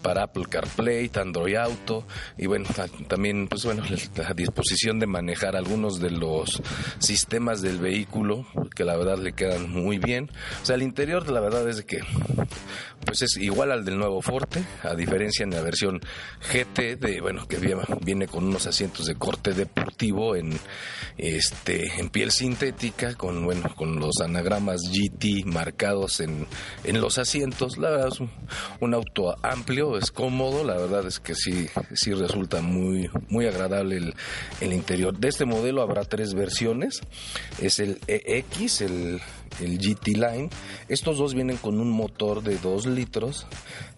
para 0.03 0.25
Apple 0.25 0.45
CarPlay, 0.51 1.11
Android 1.15 1.57
Auto 1.57 2.05
y 2.37 2.47
bueno, 2.47 2.67
ta- 2.75 2.89
también 3.09 3.49
pues 3.49 3.65
bueno, 3.65 3.83
la 4.17 4.35
disposición 4.35 4.99
de 4.99 5.07
manejar 5.07 5.57
algunos 5.57 6.01
de 6.01 6.11
los 6.11 6.61
sistemas 6.99 7.63
del 7.63 7.79
vehículo 7.79 8.47
que 8.75 8.85
la 8.85 8.97
verdad 8.97 9.19
le 9.19 9.33
quedan 9.33 9.71
muy 9.71 9.99
bien. 9.99 10.31
O 10.63 10.67
sea, 10.67 10.75
el 10.77 10.83
interior 10.83 11.29
la 11.31 11.41
verdad 11.41 11.69
es 11.69 11.83
que 11.85 12.01
pues 13.05 13.23
es 13.23 13.37
igual 13.37 13.73
al 13.73 13.85
del 13.85 13.99
nuevo 13.99 14.21
Forte, 14.23 14.64
a 14.83 14.95
diferencia 14.95 15.45
en 15.45 15.50
la 15.50 15.61
versión 15.61 16.00
GT 16.53 16.97
de 16.99 17.21
bueno, 17.21 17.47
que 17.47 17.59
viene, 17.59 18.26
con 18.26 18.45
unos 18.45 18.67
asientos 18.67 19.07
de 19.07 19.14
corte 19.14 19.53
deportivo 19.53 20.37
en 20.37 20.59
este 21.19 22.00
en 22.00 22.11
piel 22.11 22.31
sintética 22.31 23.14
con 23.14 23.45
bueno, 23.45 23.75
con 23.76 24.00
los 24.00 24.21
anagramas 24.21 24.81
GT 24.91 25.45
marcados 25.47 26.21
en, 26.21 26.47
en 26.85 27.00
los 27.00 27.19
asientos. 27.19 27.79
La 27.79 27.91
verdad 27.91 28.09
es 28.09 28.21
un, 28.21 28.31
un 28.81 28.95
auto 28.95 29.37
amplio, 29.43 29.99
es 29.99 30.11
cómodo, 30.11 30.64
la 30.64 30.76
verdad 30.76 31.07
es 31.07 31.21
que 31.21 31.35
sí 31.35 31.69
sí 31.93 32.12
resulta 32.12 32.62
muy 32.62 33.11
muy 33.29 33.47
agradable 33.47 33.97
el, 33.97 34.14
el 34.61 34.73
interior. 34.73 35.17
De 35.17 35.29
este 35.29 35.45
modelo 35.45 35.83
habrá 35.83 36.05
tres 36.05 36.35
versiones. 36.35 37.00
Es 37.61 37.79
el 37.79 38.00
EX, 38.07 38.81
el 38.81 39.21
el 39.61 39.78
GT 39.78 40.08
Line. 40.08 40.50
Estos 40.88 41.18
dos 41.18 41.34
vienen 41.34 41.56
con 41.56 41.80
un 41.80 41.90
motor 41.90 42.42
de 42.42 42.58
2 42.58 42.87
litros 42.87 43.46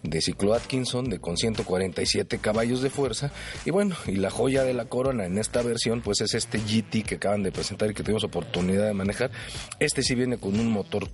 de 0.03 0.21
ciclo 0.21 0.53
Atkinson 0.53 1.09
de 1.09 1.19
con 1.19 1.37
147 1.37 2.37
caballos 2.39 2.81
de 2.81 2.89
fuerza. 2.89 3.31
Y 3.65 3.71
bueno, 3.71 3.95
y 4.07 4.15
la 4.15 4.29
joya 4.29 4.63
de 4.63 4.73
la 4.73 4.85
corona 4.85 5.25
en 5.25 5.37
esta 5.37 5.61
versión 5.61 6.01
pues 6.01 6.21
es 6.21 6.33
este 6.33 6.59
GT 6.59 7.05
que 7.05 7.15
acaban 7.15 7.43
de 7.43 7.51
presentar 7.51 7.91
y 7.91 7.93
que 7.93 8.03
tuvimos 8.03 8.23
oportunidad 8.23 8.87
de 8.87 8.93
manejar. 8.93 9.31
Este 9.79 10.01
sí 10.01 10.15
viene 10.15 10.37
con 10.37 10.59
un 10.59 10.71
motor 10.71 11.09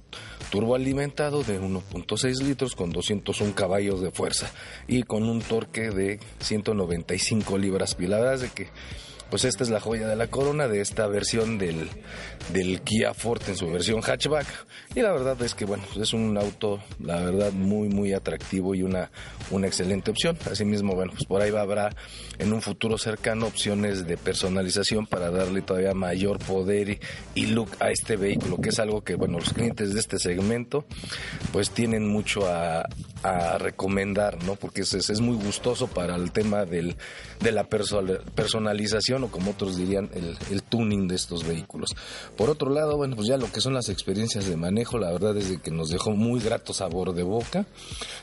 turboalimentado 0.51 1.43
de 1.43 1.59
1.6 1.59 2.43
litros 2.43 2.75
con 2.75 2.91
201 2.91 3.55
caballos 3.55 4.01
de 4.01 4.11
fuerza 4.11 4.51
y 4.87 5.03
con 5.03 5.23
un 5.23 5.41
torque 5.41 5.89
de 5.89 6.19
195 6.39 7.57
libras-pie. 7.57 8.03
De 8.03 8.49
que 8.49 8.67
pues 9.33 9.45
esta 9.45 9.63
es 9.63 9.71
la 9.71 9.79
joya 9.79 10.07
de 10.07 10.15
la 10.15 10.27
corona 10.27 10.67
de 10.67 10.79
esta 10.79 11.07
versión 11.07 11.57
del, 11.57 11.89
del 12.51 12.81
Kia 12.81 13.15
Forte 13.15 13.49
en 13.49 13.57
su 13.57 13.67
versión 13.67 14.01
hatchback. 14.01 14.45
Y 14.93 15.01
la 15.01 15.11
verdad 15.11 15.41
es 15.41 15.55
que, 15.55 15.65
bueno, 15.65 15.83
es 15.99 16.13
un 16.13 16.37
auto, 16.37 16.79
la 16.99 17.19
verdad, 17.19 17.51
muy, 17.51 17.89
muy 17.89 18.13
atractivo 18.13 18.75
y 18.75 18.83
una, 18.83 19.09
una 19.49 19.65
excelente 19.65 20.11
opción. 20.11 20.37
Asimismo, 20.51 20.93
bueno, 20.93 21.13
pues 21.13 21.25
por 21.25 21.41
ahí 21.41 21.49
habrá 21.49 21.89
en 22.37 22.53
un 22.53 22.61
futuro 22.61 22.99
cercano 22.99 23.47
opciones 23.47 24.05
de 24.05 24.17
personalización 24.17 25.07
para 25.07 25.31
darle 25.31 25.63
todavía 25.63 25.95
mayor 25.95 26.37
poder 26.37 26.99
y, 27.33 27.47
look 27.47 27.71
a 27.79 27.89
este 27.89 28.17
vehículo, 28.17 28.57
que 28.57 28.69
es 28.69 28.77
algo 28.77 29.01
que, 29.01 29.15
bueno, 29.15 29.39
los 29.39 29.51
clientes 29.51 29.95
de 29.95 29.99
este 29.99 30.19
segmento, 30.19 30.85
pues 31.51 31.71
tienen 31.71 32.07
mucho 32.07 32.47
a, 32.47 32.85
a 33.23 33.57
recomendar, 33.57 34.43
¿no? 34.43 34.57
Porque 34.57 34.81
es, 34.81 34.93
es, 34.93 35.21
muy 35.21 35.37
gustoso 35.37 35.87
para 35.87 36.15
el 36.17 36.31
tema 36.31 36.65
del, 36.65 36.97
de 37.39 37.51
la 37.51 37.67
perso- 37.67 38.21
personalización 38.35 39.22
como 39.29 39.51
otros 39.51 39.77
dirían 39.77 40.09
el, 40.13 40.37
el 40.51 40.63
tuning 40.63 41.07
de 41.07 41.15
estos 41.15 41.45
vehículos. 41.45 41.95
Por 42.37 42.49
otro 42.49 42.69
lado, 42.69 42.97
bueno, 42.97 43.15
pues 43.15 43.27
ya 43.27 43.37
lo 43.37 43.51
que 43.51 43.61
son 43.61 43.73
las 43.73 43.89
experiencias 43.89 44.47
de 44.47 44.55
manejo, 44.55 44.97
la 44.97 45.11
verdad 45.11 45.35
es 45.37 45.49
de 45.49 45.61
que 45.61 45.71
nos 45.71 45.89
dejó 45.89 46.11
muy 46.11 46.39
grato 46.39 46.73
sabor 46.73 47.13
de 47.13 47.23
boca. 47.23 47.65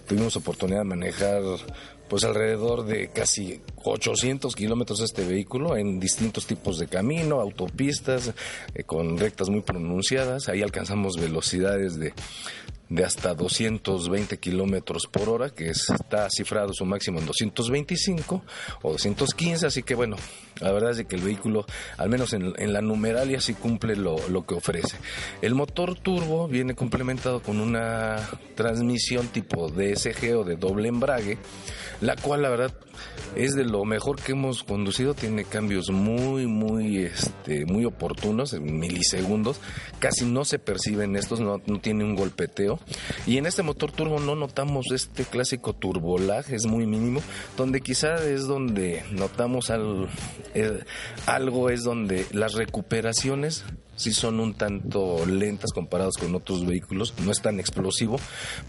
Tuvimos 0.07 0.37
oportunidad 0.37 0.81
de 0.81 0.85
manejar 0.85 1.43
pues 2.11 2.25
alrededor 2.25 2.85
de 2.87 3.09
casi 3.09 3.61
800 3.85 4.57
kilómetros 4.57 5.01
este 5.01 5.25
vehículo 5.25 5.77
en 5.77 6.01
distintos 6.01 6.45
tipos 6.45 6.77
de 6.81 6.89
camino, 6.89 7.41
autopistas, 7.41 8.33
eh, 8.75 8.83
con 8.83 9.17
rectas 9.17 9.49
muy 9.49 9.61
pronunciadas. 9.61 10.49
Ahí 10.49 10.61
alcanzamos 10.61 11.17
velocidades 11.17 12.01
de 12.01 12.13
de 12.91 13.05
hasta 13.05 13.35
220 13.35 14.39
kilómetros 14.39 15.07
por 15.07 15.29
hora, 15.29 15.51
que 15.51 15.71
está 15.71 16.29
cifrado 16.29 16.75
su 16.75 16.85
máximo 16.85 17.21
en 17.21 17.27
225 17.27 18.43
o 18.83 18.93
215, 18.93 19.67
así 19.67 19.83
que 19.85 19.95
bueno, 19.95 20.17
la 20.61 20.73
verdad 20.73 20.91
es 20.91 21.07
que 21.07 21.17
el 21.17 21.23
vehículo, 21.23 21.65
al 21.97 22.11
menos 22.11 22.33
en, 22.33 22.73
la 22.73 22.83
numeralia, 22.83 23.41
sí 23.41 23.55
cumple 23.55 23.95
lo, 23.97 24.17
lo, 24.29 24.45
que 24.45 24.55
ofrece. 24.55 24.97
El 25.41 25.55
motor 25.55 25.99
turbo 25.99 26.49
viene 26.49 26.75
complementado 26.75 27.41
con 27.41 27.61
una 27.61 28.29
transmisión 28.57 29.29
tipo 29.29 29.69
DSG 29.69 30.37
o 30.37 30.45
de 30.45 30.57
doble 30.57 30.89
embrague, 30.89 31.39
la 32.01 32.17
cual 32.17 32.43
la 32.43 32.49
verdad 32.49 32.73
es 33.37 33.55
de 33.55 33.65
lo 33.65 33.85
mejor 33.85 34.21
que 34.21 34.33
hemos 34.33 34.65
conducido, 34.65 35.15
tiene 35.15 35.45
cambios 35.45 35.91
muy, 35.91 36.47
muy, 36.47 36.99
este, 36.99 37.65
muy 37.65 37.85
oportunos, 37.85 38.53
en 38.53 38.79
milisegundos, 38.79 39.61
casi 39.99 40.25
no 40.25 40.45
se 40.45 40.59
perciben 40.59 41.17
estos, 41.17 41.41
no, 41.41 41.61
no 41.67 41.81
tiene 41.81 42.05
un 42.05 42.17
golpeteo. 42.17 42.81
Y 43.27 43.39
en 43.39 43.47
este 43.47 43.63
motor 43.63 43.93
turbo 43.93 44.19
no 44.19 44.35
notamos 44.35 44.87
este 44.93 45.25
clásico 45.25 45.75
turbolag, 45.75 46.51
es 46.53 46.67
muy 46.67 46.87
mínimo, 46.87 47.21
donde 47.57 47.81
quizá 47.81 48.17
es 48.25 48.47
donde 48.47 49.05
notamos 49.13 49.71
eh, 50.55 50.85
algo, 51.27 51.71
es 51.71 51.85
donde 51.85 52.27
las 52.33 52.55
recuperaciones 52.55 53.65
sí 54.01 54.15
son 54.15 54.41
un 54.41 54.55
tanto 54.55 55.27
lentas 55.27 55.73
comparadas 55.73 56.17
con 56.17 56.35
otros 56.35 56.65
vehículos, 56.65 57.13
no 57.23 57.31
es 57.31 57.43
tan 57.43 57.61
explosivo, 57.61 58.19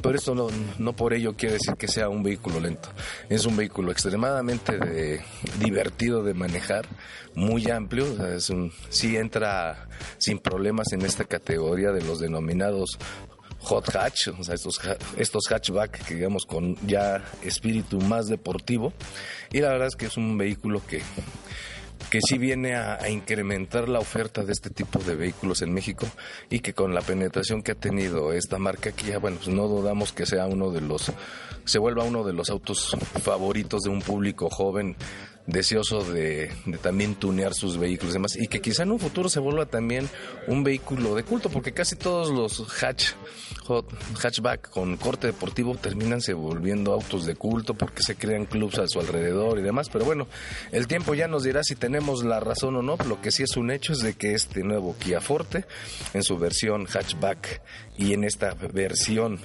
pero 0.04 0.18
esto 0.18 0.36
no, 0.36 0.94
por 0.94 1.14
ello 1.14 1.38
quiere 1.38 1.54
decir 1.54 1.76
que 1.76 1.88
sea 1.88 2.10
un 2.10 2.22
vehículo 2.22 2.60
lento. 2.60 2.90
Es 3.30 3.46
un 3.46 3.56
vehículo 3.56 3.94
extremadamente 3.94 5.24
divertido 5.58 6.22
de 6.22 6.34
manejar, 6.34 6.86
muy 7.34 7.72
amplio, 7.72 8.28
es 8.28 8.50
un, 8.50 8.74
sí 8.90 9.16
entra 9.16 9.88
sin 10.18 10.40
problemas 10.40 10.92
en 10.92 11.04
esta 11.04 11.24
categoría 11.24 11.92
de 11.92 12.04
los 12.04 12.20
denominados 12.20 12.98
hot 13.60 13.96
hatch, 13.96 14.28
o 14.38 14.44
sea, 14.44 14.56
estos, 14.56 14.82
estos 15.16 15.48
hatchback 15.48 16.04
que 16.04 16.16
digamos 16.16 16.46
con 16.46 16.76
ya 16.86 17.24
espíritu 17.42 18.02
más 18.02 18.28
deportivo. 18.28 18.92
Y 19.54 19.62
la 19.62 19.70
verdad 19.70 19.88
es 19.88 19.96
que 19.96 20.08
es 20.08 20.18
un 20.18 20.38
vehículo 20.38 20.82
que 20.86 21.02
que 22.10 22.20
sí 22.22 22.38
viene 22.38 22.76
a, 22.76 23.10
incrementar 23.10 23.90
la 23.90 24.00
oferta 24.00 24.44
de 24.44 24.54
este 24.54 24.70
tipo 24.70 25.00
de 25.00 25.16
vehículos 25.16 25.62
en 25.62 25.74
México 25.74 26.08
y 26.50 26.60
que 26.60 26.74
con 26.74 26.94
la 26.94 27.02
penetración 27.02 27.62
que 27.62 27.72
ha 27.72 27.76
tenido 27.76 28.34
esta 28.34 28.58
marca 28.58 28.90
aquí 28.90 29.08
ya 29.08 29.20
bueno 29.20 29.38
pues 29.38 29.50
no 29.50 29.68
dudamos 29.68 30.12
que 30.12 30.26
sea 30.26 30.46
uno 30.46 30.72
de 30.72 30.82
los 30.82 31.12
se 31.66 31.80
vuelva 31.80 32.04
uno 32.04 32.24
de 32.24 32.34
los 32.34 32.50
autos 32.50 32.96
favoritos 33.22 33.84
de 33.84 33.90
un 33.90 34.02
público 34.02 34.50
joven 34.50 34.96
deseoso 35.48 36.04
de, 36.04 36.52
también 36.82 37.16
tunear 37.16 37.54
sus 37.54 37.78
vehículos 37.78 38.14
y 38.14 38.18
demás 38.18 38.36
y 38.36 38.48
que 38.48 38.62
quizá 38.62 38.84
en 38.84 38.92
un 38.92 39.00
futuro 39.00 39.28
se 39.30 39.40
vuelva 39.40 39.66
también 39.66 40.08
un 40.48 40.64
vehículo 40.64 41.16
de 41.16 41.24
culto 41.24 41.50
porque 41.50 41.72
casi 41.72 41.96
todos 41.96 42.30
los 42.30 42.62
hatch 42.82 43.14
hatchback 44.22 44.70
con 44.70 44.98
corte 44.98 45.28
deportivo 45.28 45.76
terminan 45.76 46.22
se 46.22 46.34
volviendo 46.34 46.94
autos 46.94 47.26
de 47.26 47.36
culto 47.36 47.74
porque 47.74 48.04
se 48.04 48.16
crean 48.16 48.46
clubs 48.46 48.80
a 48.80 48.88
su 48.88 49.00
alrededor 49.00 49.60
y 49.60 49.62
demás 49.62 49.90
pero 49.90 50.06
bueno 50.06 50.28
el 50.72 50.88
tiempo 50.88 51.14
ya 51.14 51.28
nos 51.28 51.44
dirá 51.44 51.64
si 51.64 51.76
tenemos 51.76 52.24
la 52.24 52.40
razón 52.40 52.76
o 52.76 52.82
no. 52.82 52.98
Lo 53.08 53.22
que 53.22 53.32
sí 53.32 53.44
es 53.44 53.58
un 53.58 53.72
hecho 53.72 53.94
es 53.94 54.00
de 54.00 54.14
que 54.14 54.34
este 54.34 54.64
nuevo 54.64 54.96
Kia 54.98 55.22
Forte 55.22 55.66
en 56.14 56.24
su 56.24 56.38
versión 56.38 56.86
hatchback 56.86 57.62
y 57.98 58.14
en 58.14 58.24
esta 58.24 58.54
versión 58.54 59.40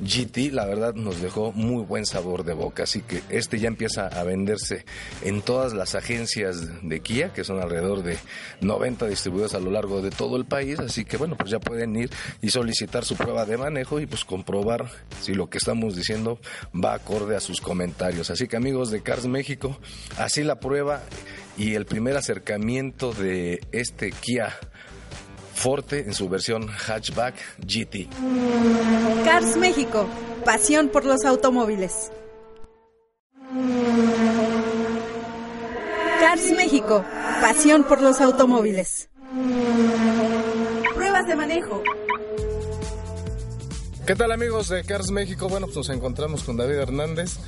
GT, 0.00 0.52
la 0.52 0.66
verdad 0.66 0.94
nos 0.94 1.20
dejó 1.20 1.52
muy 1.52 1.84
buen 1.84 2.06
sabor 2.06 2.44
de 2.44 2.54
boca, 2.54 2.82
así 2.82 3.02
que 3.02 3.22
este 3.28 3.58
ya 3.58 3.68
empieza 3.68 4.08
a 4.08 4.24
venderse 4.24 4.84
en 5.22 5.41
todas 5.44 5.72
las 5.72 5.94
agencias 5.94 6.82
de 6.82 7.00
Kia, 7.00 7.32
que 7.32 7.44
son 7.44 7.60
alrededor 7.60 8.02
de 8.02 8.16
90 8.60 9.06
distribuidos 9.06 9.54
a 9.54 9.60
lo 9.60 9.70
largo 9.70 10.02
de 10.02 10.10
todo 10.10 10.36
el 10.36 10.44
país, 10.44 10.78
así 10.78 11.04
que 11.04 11.16
bueno, 11.16 11.36
pues 11.36 11.50
ya 11.50 11.60
pueden 11.60 11.94
ir 11.96 12.10
y 12.40 12.50
solicitar 12.50 13.04
su 13.04 13.16
prueba 13.16 13.44
de 13.44 13.56
manejo 13.56 14.00
y 14.00 14.06
pues 14.06 14.24
comprobar 14.24 14.88
si 15.20 15.34
lo 15.34 15.50
que 15.50 15.58
estamos 15.58 15.96
diciendo 15.96 16.38
va 16.72 16.94
acorde 16.94 17.36
a 17.36 17.40
sus 17.40 17.60
comentarios. 17.60 18.30
Así 18.30 18.48
que 18.48 18.56
amigos 18.56 18.90
de 18.90 19.02
Cars 19.02 19.26
México, 19.26 19.78
así 20.18 20.42
la 20.42 20.60
prueba 20.60 21.02
y 21.56 21.74
el 21.74 21.86
primer 21.86 22.16
acercamiento 22.16 23.12
de 23.12 23.60
este 23.72 24.10
Kia 24.12 24.56
Forte 25.54 26.00
en 26.00 26.14
su 26.14 26.28
versión 26.28 26.66
hatchback 26.66 27.34
GT. 27.60 28.08
Cars 29.24 29.56
México, 29.56 30.08
pasión 30.44 30.88
por 30.88 31.04
los 31.04 31.24
automóviles. 31.24 32.10
Cars 36.22 36.52
México, 36.52 37.04
pasión 37.40 37.82
por 37.82 38.00
los 38.00 38.20
automóviles. 38.20 39.08
Pruebas 40.94 41.26
de 41.26 41.34
manejo. 41.34 41.82
¿Qué 44.06 44.14
tal 44.14 44.30
amigos 44.30 44.68
de 44.68 44.84
Cars 44.84 45.10
México? 45.10 45.48
Bueno, 45.48 45.66
pues 45.66 45.78
nos 45.78 45.88
encontramos 45.90 46.44
con 46.44 46.56
David 46.56 46.76
Hernández 46.76 47.38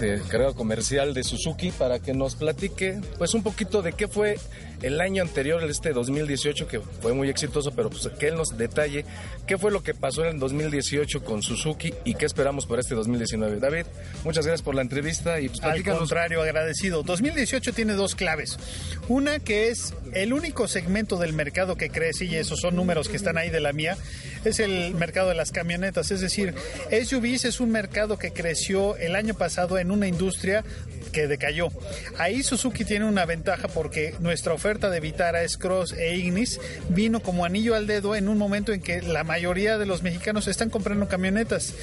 de 0.00 0.20
carrera 0.28 0.52
comercial 0.52 1.14
de 1.14 1.24
Suzuki 1.24 1.70
para 1.70 1.98
que 1.98 2.14
nos 2.14 2.36
platique 2.36 3.00
pues 3.18 3.34
un 3.34 3.42
poquito 3.42 3.82
de 3.82 3.92
qué 3.92 4.08
fue 4.08 4.36
el 4.82 5.00
año 5.00 5.22
anterior, 5.22 5.62
este 5.64 5.92
2018, 5.92 6.68
que 6.68 6.80
fue 6.80 7.12
muy 7.12 7.28
exitoso, 7.28 7.72
pero 7.72 7.90
pues 7.90 8.08
que 8.18 8.28
él 8.28 8.36
nos 8.36 8.56
detalle 8.56 9.04
qué 9.46 9.58
fue 9.58 9.70
lo 9.70 9.82
que 9.82 9.94
pasó 9.94 10.22
en 10.24 10.34
el 10.34 10.38
2018 10.38 11.24
con 11.24 11.42
Suzuki 11.42 11.92
y 12.04 12.14
qué 12.14 12.26
esperamos 12.26 12.66
para 12.66 12.80
este 12.80 12.94
2019. 12.94 13.58
David, 13.58 13.86
muchas 14.24 14.46
gracias 14.46 14.62
por 14.62 14.74
la 14.74 14.82
entrevista 14.82 15.40
y 15.40 15.48
pues, 15.48 15.62
Al 15.62 15.82
contrario, 15.82 16.42
agradecido. 16.42 17.02
2018 17.02 17.72
tiene 17.72 17.94
dos 17.94 18.14
claves. 18.14 18.56
Una 19.08 19.40
que 19.40 19.68
es 19.68 19.94
el 20.12 20.32
único 20.32 20.68
segmento 20.68 21.16
del 21.16 21.32
mercado 21.32 21.76
que 21.76 21.90
crece, 21.90 22.26
y 22.26 22.36
esos 22.36 22.60
son 22.60 22.76
números 22.76 23.08
que 23.08 23.16
están 23.16 23.36
ahí 23.36 23.50
de 23.50 23.60
la 23.60 23.72
mía, 23.72 23.96
es 24.44 24.60
el 24.60 24.94
mercado 24.94 25.28
de 25.28 25.34
las 25.34 25.52
camionetas. 25.52 26.10
Es 26.10 26.20
decir, 26.20 26.54
SUVs 26.90 27.44
es 27.44 27.60
un 27.60 27.70
mercado 27.70 28.18
que 28.18 28.32
creció 28.32 28.96
el 28.96 29.16
año 29.16 29.34
pasado 29.34 29.78
en 29.78 29.90
una 29.90 30.08
industria 30.08 30.64
que 31.08 31.26
decayó. 31.26 31.68
Ahí 32.18 32.42
Suzuki 32.42 32.84
tiene 32.84 33.04
una 33.04 33.24
ventaja 33.24 33.68
porque 33.68 34.14
nuestra 34.20 34.52
oferta 34.52 34.90
de 34.90 35.00
Vitara, 35.00 35.42
S-Cross 35.42 35.92
e 35.92 36.16
Ignis 36.16 36.60
vino 36.88 37.20
como 37.20 37.44
anillo 37.44 37.74
al 37.74 37.86
dedo 37.86 38.14
en 38.14 38.28
un 38.28 38.38
momento 38.38 38.72
en 38.72 38.80
que 38.80 39.02
la 39.02 39.24
mayoría 39.24 39.78
de 39.78 39.86
los 39.86 40.02
mexicanos 40.02 40.48
están 40.48 40.70
comprando 40.70 41.08
camionetas. 41.08 41.74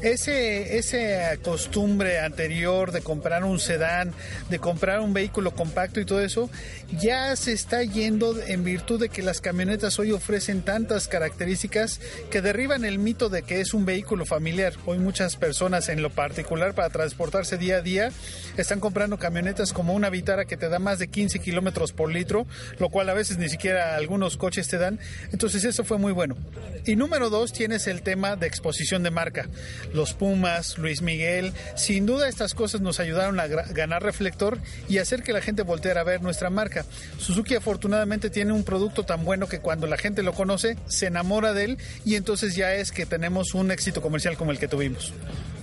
Ese, 0.00 0.78
esa 0.78 1.36
costumbre 1.42 2.20
anterior 2.20 2.92
de 2.92 3.02
comprar 3.02 3.44
un 3.44 3.58
sedán, 3.58 4.12
de 4.50 4.58
comprar 4.58 5.00
un 5.00 5.12
vehículo 5.12 5.52
compacto 5.52 6.00
y 6.00 6.04
todo 6.04 6.20
eso, 6.20 6.50
ya 6.98 7.34
se 7.36 7.52
está 7.52 7.82
yendo 7.82 8.40
en 8.46 8.64
virtud 8.64 9.00
de 9.00 9.08
que 9.08 9.22
las 9.22 9.40
camionetas 9.40 9.98
hoy 9.98 10.12
ofrecen 10.12 10.62
tantas 10.62 11.08
características 11.08 12.00
que 12.30 12.42
derriban 12.42 12.84
el 12.84 12.98
mito 12.98 13.28
de 13.28 13.42
que 13.42 13.60
es 13.60 13.74
un 13.74 13.84
vehículo 13.84 14.26
familiar. 14.26 14.74
Hoy 14.86 14.98
muchas 14.98 15.36
personas 15.36 15.88
en 15.88 16.02
lo 16.02 16.10
particular 16.10 16.74
para 16.74 16.90
transportarse 16.90 17.56
día 17.58 17.76
a 17.76 17.82
día 17.82 18.12
están 18.56 18.71
comprando 18.80 19.18
camionetas 19.18 19.72
como 19.72 19.94
una 19.94 20.10
Vitara 20.10 20.44
que 20.44 20.56
te 20.56 20.68
da 20.68 20.78
más 20.78 20.98
de 20.98 21.08
15 21.08 21.38
kilómetros 21.38 21.92
por 21.92 22.12
litro, 22.12 22.46
lo 22.78 22.88
cual 22.88 23.08
a 23.08 23.14
veces 23.14 23.38
ni 23.38 23.48
siquiera 23.48 23.96
algunos 23.96 24.36
coches 24.36 24.68
te 24.68 24.78
dan. 24.78 24.98
Entonces 25.32 25.64
eso 25.64 25.84
fue 25.84 25.98
muy 25.98 26.12
bueno. 26.12 26.36
Y 26.84 26.96
número 26.96 27.30
dos, 27.30 27.52
tienes 27.52 27.86
el 27.86 28.02
tema 28.02 28.36
de 28.36 28.46
exposición 28.46 29.02
de 29.02 29.10
marca. 29.10 29.48
Los 29.92 30.14
Pumas, 30.14 30.78
Luis 30.78 31.02
Miguel, 31.02 31.52
sin 31.76 32.06
duda 32.06 32.28
estas 32.28 32.54
cosas 32.54 32.80
nos 32.80 33.00
ayudaron 33.00 33.38
a 33.40 33.46
ganar 33.46 34.02
reflector 34.02 34.58
y 34.88 34.98
hacer 34.98 35.22
que 35.22 35.32
la 35.32 35.40
gente 35.40 35.62
volteara 35.62 36.00
a 36.00 36.04
ver 36.04 36.22
nuestra 36.22 36.50
marca. 36.50 36.84
Suzuki 37.18 37.54
afortunadamente 37.54 38.30
tiene 38.30 38.52
un 38.52 38.64
producto 38.64 39.04
tan 39.04 39.24
bueno 39.24 39.48
que 39.48 39.60
cuando 39.60 39.86
la 39.86 39.96
gente 39.96 40.22
lo 40.22 40.32
conoce 40.32 40.76
se 40.86 41.06
enamora 41.06 41.52
de 41.52 41.64
él 41.64 41.78
y 42.04 42.16
entonces 42.16 42.54
ya 42.54 42.74
es 42.74 42.92
que 42.92 43.06
tenemos 43.06 43.54
un 43.54 43.70
éxito 43.70 44.02
comercial 44.02 44.36
como 44.36 44.50
el 44.50 44.58
que 44.58 44.68
tuvimos. 44.68 45.12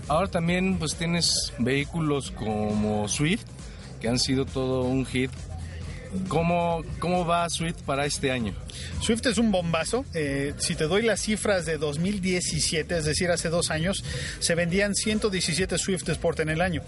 Ahora 0.10 0.28
también 0.28 0.80
pues 0.80 0.96
tienes 0.96 1.54
vehículos 1.60 2.32
como 2.32 3.08
Swift, 3.08 3.46
que 4.02 4.10
han 4.10 4.18
sido 4.18 4.46
todo 4.46 4.82
un 4.82 5.06
hit. 5.06 5.30
¿Cómo, 6.28 6.84
cómo 6.98 7.24
va 7.28 7.48
Swift 7.50 7.84
para 7.86 8.08
este 8.08 8.32
año? 8.32 8.56
Swift 9.00 9.28
es 9.28 9.38
un 9.38 9.52
bombazo. 9.52 10.06
Eh, 10.16 10.56
si 10.58 10.74
te 10.74 10.86
doy 10.86 11.04
las 11.04 11.22
cifras 11.22 11.68
de 11.68 11.78
2017, 11.78 12.98
es 12.98 13.06
decir, 13.06 13.30
hace 13.30 13.50
dos 13.50 13.70
años, 13.70 14.04
se 14.40 14.56
vendían 14.56 14.96
117 14.96 15.78
Swift 15.78 16.10
Sport 16.10 16.40
en 16.40 16.50
el 16.50 16.62
año. 16.62 16.82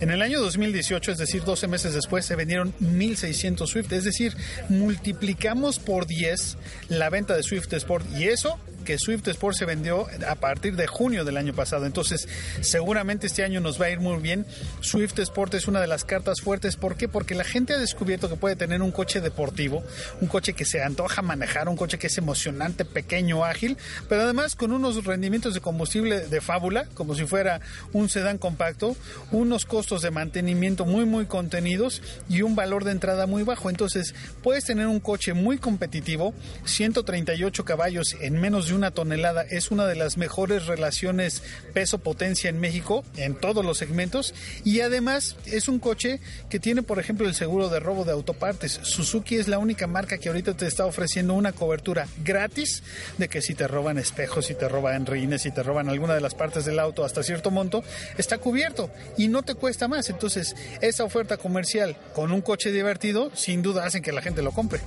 En 0.00 0.10
el 0.10 0.22
año 0.22 0.40
2018, 0.40 1.12
es 1.12 1.18
decir, 1.18 1.44
12 1.44 1.68
meses 1.68 1.92
después, 1.92 2.24
se 2.24 2.36
vendieron 2.36 2.72
1.600 2.80 3.66
Swift. 3.66 3.92
Es 3.92 4.04
decir, 4.04 4.34
multiplicamos 4.70 5.78
por 5.78 6.06
10 6.06 6.56
la 6.88 7.10
venta 7.10 7.36
de 7.36 7.42
Swift 7.42 7.70
Sport 7.70 8.06
y 8.16 8.24
eso 8.28 8.58
que 8.82 8.98
Swift 8.98 9.26
Sport 9.28 9.56
se 9.56 9.64
vendió 9.64 10.06
a 10.28 10.34
partir 10.34 10.76
de 10.76 10.86
junio 10.86 11.24
del 11.24 11.36
año 11.36 11.54
pasado. 11.54 11.86
Entonces, 11.86 12.28
seguramente 12.60 13.26
este 13.26 13.44
año 13.44 13.60
nos 13.60 13.80
va 13.80 13.86
a 13.86 13.90
ir 13.90 14.00
muy 14.00 14.20
bien. 14.20 14.46
Swift 14.80 15.18
Sport 15.18 15.54
es 15.54 15.68
una 15.68 15.80
de 15.80 15.86
las 15.86 16.04
cartas 16.04 16.40
fuertes. 16.40 16.76
¿Por 16.76 16.96
qué? 16.96 17.08
Porque 17.08 17.34
la 17.34 17.44
gente 17.44 17.74
ha 17.74 17.78
descubierto 17.78 18.28
que 18.28 18.36
puede 18.36 18.56
tener 18.56 18.82
un 18.82 18.90
coche 18.90 19.20
deportivo, 19.20 19.82
un 20.20 20.28
coche 20.28 20.52
que 20.52 20.64
se 20.64 20.82
antoja 20.82 21.22
manejar, 21.22 21.68
un 21.68 21.76
coche 21.76 21.98
que 21.98 22.06
es 22.08 22.18
emocionante, 22.18 22.84
pequeño, 22.84 23.44
ágil, 23.44 23.76
pero 24.08 24.22
además 24.22 24.54
con 24.56 24.72
unos 24.72 25.04
rendimientos 25.04 25.54
de 25.54 25.60
combustible 25.60 26.26
de 26.26 26.40
fábula, 26.40 26.86
como 26.94 27.14
si 27.14 27.24
fuera 27.26 27.60
un 27.92 28.08
sedán 28.08 28.38
compacto, 28.38 28.96
unos 29.30 29.64
costos 29.64 30.02
de 30.02 30.10
mantenimiento 30.10 30.84
muy 30.84 31.04
muy 31.04 31.26
contenidos 31.26 32.02
y 32.28 32.42
un 32.42 32.54
valor 32.54 32.84
de 32.84 32.92
entrada 32.92 33.26
muy 33.26 33.42
bajo. 33.42 33.70
Entonces 33.70 34.14
puedes 34.42 34.64
tener 34.64 34.86
un 34.86 35.00
coche 35.00 35.34
muy 35.34 35.58
competitivo, 35.58 36.34
138 36.64 37.64
caballos 37.64 38.16
en 38.20 38.40
menos 38.40 38.68
de 38.68 38.71
una 38.72 38.90
tonelada, 38.90 39.42
es 39.42 39.70
una 39.70 39.86
de 39.86 39.96
las 39.96 40.16
mejores 40.16 40.66
relaciones 40.66 41.42
peso-potencia 41.72 42.50
en 42.50 42.60
México 42.60 43.04
en 43.16 43.34
todos 43.34 43.64
los 43.64 43.78
segmentos 43.78 44.34
y 44.64 44.80
además 44.80 45.36
es 45.46 45.68
un 45.68 45.78
coche 45.78 46.20
que 46.48 46.60
tiene 46.60 46.82
por 46.82 46.98
ejemplo 46.98 47.26
el 47.26 47.34
seguro 47.34 47.68
de 47.68 47.80
robo 47.80 48.04
de 48.04 48.12
autopartes. 48.12 48.80
Suzuki 48.82 49.36
es 49.36 49.48
la 49.48 49.58
única 49.58 49.86
marca 49.86 50.18
que 50.18 50.28
ahorita 50.28 50.54
te 50.54 50.66
está 50.66 50.86
ofreciendo 50.86 51.34
una 51.34 51.52
cobertura 51.52 52.06
gratis 52.24 52.82
de 53.18 53.28
que 53.28 53.42
si 53.42 53.54
te 53.54 53.68
roban 53.68 53.98
espejos, 53.98 54.46
si 54.46 54.54
te 54.54 54.68
roban 54.68 55.06
rines, 55.06 55.42
si 55.42 55.50
te 55.50 55.62
roban 55.62 55.88
alguna 55.88 56.14
de 56.14 56.20
las 56.20 56.34
partes 56.34 56.64
del 56.64 56.78
auto 56.78 57.04
hasta 57.04 57.22
cierto 57.22 57.50
monto, 57.50 57.82
está 58.18 58.38
cubierto 58.38 58.90
y 59.16 59.28
no 59.28 59.42
te 59.42 59.54
cuesta 59.54 59.88
más. 59.88 60.10
Entonces, 60.10 60.54
esa 60.80 61.04
oferta 61.04 61.36
comercial 61.36 61.96
con 62.14 62.32
un 62.32 62.40
coche 62.40 62.72
divertido, 62.72 63.30
sin 63.34 63.62
duda 63.62 63.84
hacen 63.84 64.02
que 64.02 64.12
la 64.12 64.22
gente 64.22 64.42
lo 64.42 64.52
compre. 64.52 64.80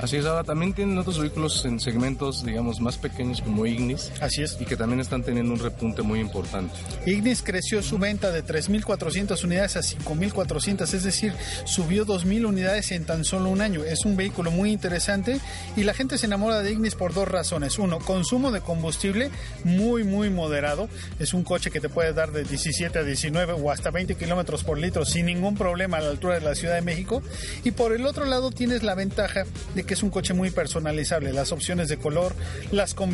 Así 0.00 0.16
es, 0.16 0.26
ahora 0.26 0.44
también 0.44 0.74
tienen 0.74 0.98
otros 0.98 1.18
vehículos 1.18 1.64
en 1.64 1.78
segmentos, 1.78 2.44
digamos, 2.44 2.80
más 2.80 2.98
pequeños 2.98 3.23
como 3.42 3.66
Ignis. 3.66 4.12
Así 4.20 4.42
es. 4.42 4.56
Y 4.60 4.64
que 4.64 4.76
también 4.76 5.00
están 5.00 5.22
teniendo 5.22 5.52
un 5.52 5.60
repunte 5.60 6.02
muy 6.02 6.20
importante. 6.20 6.74
Ignis 7.06 7.42
creció 7.42 7.82
su 7.82 7.98
venta 7.98 8.30
de 8.30 8.44
3.400 8.44 9.44
unidades 9.44 9.76
a 9.76 9.80
5.400, 9.80 10.94
es 10.94 11.02
decir, 11.02 11.32
subió 11.64 12.06
2.000 12.06 12.46
unidades 12.46 12.90
en 12.92 13.04
tan 13.04 13.24
solo 13.24 13.50
un 13.50 13.60
año. 13.60 13.84
Es 13.84 14.04
un 14.04 14.16
vehículo 14.16 14.50
muy 14.50 14.70
interesante 14.70 15.40
y 15.76 15.84
la 15.84 15.94
gente 15.94 16.18
se 16.18 16.26
enamora 16.26 16.62
de 16.62 16.72
Ignis 16.72 16.94
por 16.94 17.14
dos 17.14 17.28
razones. 17.28 17.78
Uno, 17.78 17.98
consumo 17.98 18.50
de 18.50 18.60
combustible 18.60 19.30
muy, 19.64 20.04
muy 20.04 20.30
moderado. 20.30 20.88
Es 21.18 21.34
un 21.34 21.44
coche 21.44 21.70
que 21.70 21.80
te 21.80 21.88
puede 21.88 22.12
dar 22.12 22.32
de 22.32 22.44
17 22.44 22.98
a 22.98 23.02
19 23.02 23.54
o 23.54 23.70
hasta 23.70 23.90
20 23.90 24.14
kilómetros 24.16 24.64
por 24.64 24.78
litro 24.78 25.04
sin 25.04 25.26
ningún 25.26 25.56
problema 25.56 25.98
a 25.98 26.00
la 26.00 26.10
altura 26.10 26.34
de 26.34 26.40
la 26.40 26.54
Ciudad 26.54 26.74
de 26.74 26.82
México. 26.82 27.22
Y 27.64 27.72
por 27.72 27.92
el 27.92 28.06
otro 28.06 28.24
lado 28.24 28.50
tienes 28.50 28.82
la 28.82 28.94
ventaja 28.94 29.44
de 29.74 29.84
que 29.84 29.94
es 29.94 30.02
un 30.02 30.10
coche 30.10 30.34
muy 30.34 30.50
personalizable. 30.50 31.32
Las 31.32 31.52
opciones 31.52 31.88
de 31.88 31.96
color, 31.96 32.34
las 32.70 32.94
combinaciones 32.94 33.13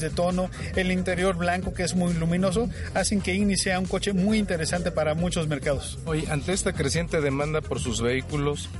de 0.00 0.10
tono, 0.10 0.50
el 0.74 0.90
interior 0.90 1.36
blanco 1.36 1.74
que 1.74 1.82
es 1.82 1.94
muy 1.94 2.14
luminoso, 2.14 2.68
hacen 2.94 3.20
que 3.20 3.34
Ignis 3.34 3.62
sea 3.62 3.78
un 3.78 3.86
coche 3.86 4.12
muy 4.12 4.38
interesante 4.38 4.90
para 4.90 5.14
muchos 5.14 5.48
mercados. 5.48 5.98
Oye, 6.06 6.24
ante 6.30 6.52
esta 6.52 6.72
creciente 6.72 7.20
demanda 7.20 7.60
por 7.60 7.78
sus 7.78 8.00
vehículos, 8.00 8.70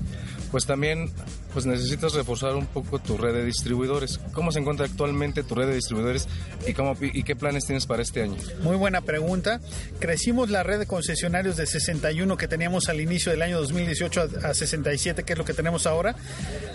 pues 0.51 0.67
también 0.67 1.11
pues 1.55 1.67
necesitas 1.67 2.13
reforzar 2.15 2.57
un 2.57 2.67
poco 2.67 2.99
tu 2.99 3.17
red 3.17 3.33
de 3.33 3.45
distribuidores. 3.45 4.19
¿Cómo 4.33 4.51
se 4.51 4.59
encuentra 4.59 4.87
actualmente 4.87 5.45
tu 5.45 5.55
red 5.55 5.69
de 5.69 5.75
distribuidores 5.77 6.27
y, 6.67 6.75
cómo, 6.75 6.97
y 7.01 7.23
qué 7.23 7.37
planes 7.37 7.65
tienes 7.65 7.87
para 7.87 8.03
este 8.03 8.23
año? 8.23 8.37
Muy 8.63 8.77
buena 8.77 9.03
pregunta. 9.03 9.61
Crecimos 10.01 10.51
la 10.51 10.65
red 10.65 10.81
de 10.81 10.87
concesionarios 10.87 11.57
de 11.57 11.67
61 11.67 12.37
que 12.37 12.49
teníamos 12.49 12.89
al 12.89 13.01
inicio 13.01 13.31
del 13.31 13.41
año 13.41 13.61
2018 13.61 14.31
a, 14.43 14.49
a 14.49 14.55
67, 14.55 15.23
que 15.23 15.33
es 15.33 15.39
lo 15.39 15.45
que 15.45 15.55
tenemos 15.55 15.87
ahora. 15.87 16.17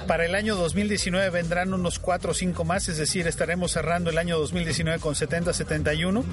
Para 0.07 0.25
el 0.25 0.33
año 0.33 0.55
2019 0.55 1.29
vendrán 1.29 1.73
unos 1.73 1.99
4 1.99 2.31
o 2.31 2.33
5 2.33 2.63
más, 2.63 2.87
es 2.87 2.97
decir, 2.97 3.27
estaremos 3.27 3.73
cerrando 3.73 4.09
el 4.09 4.17
año 4.17 4.39
2019 4.39 4.99
con 4.99 5.13
70, 5.13 5.51
71. 5.53 6.23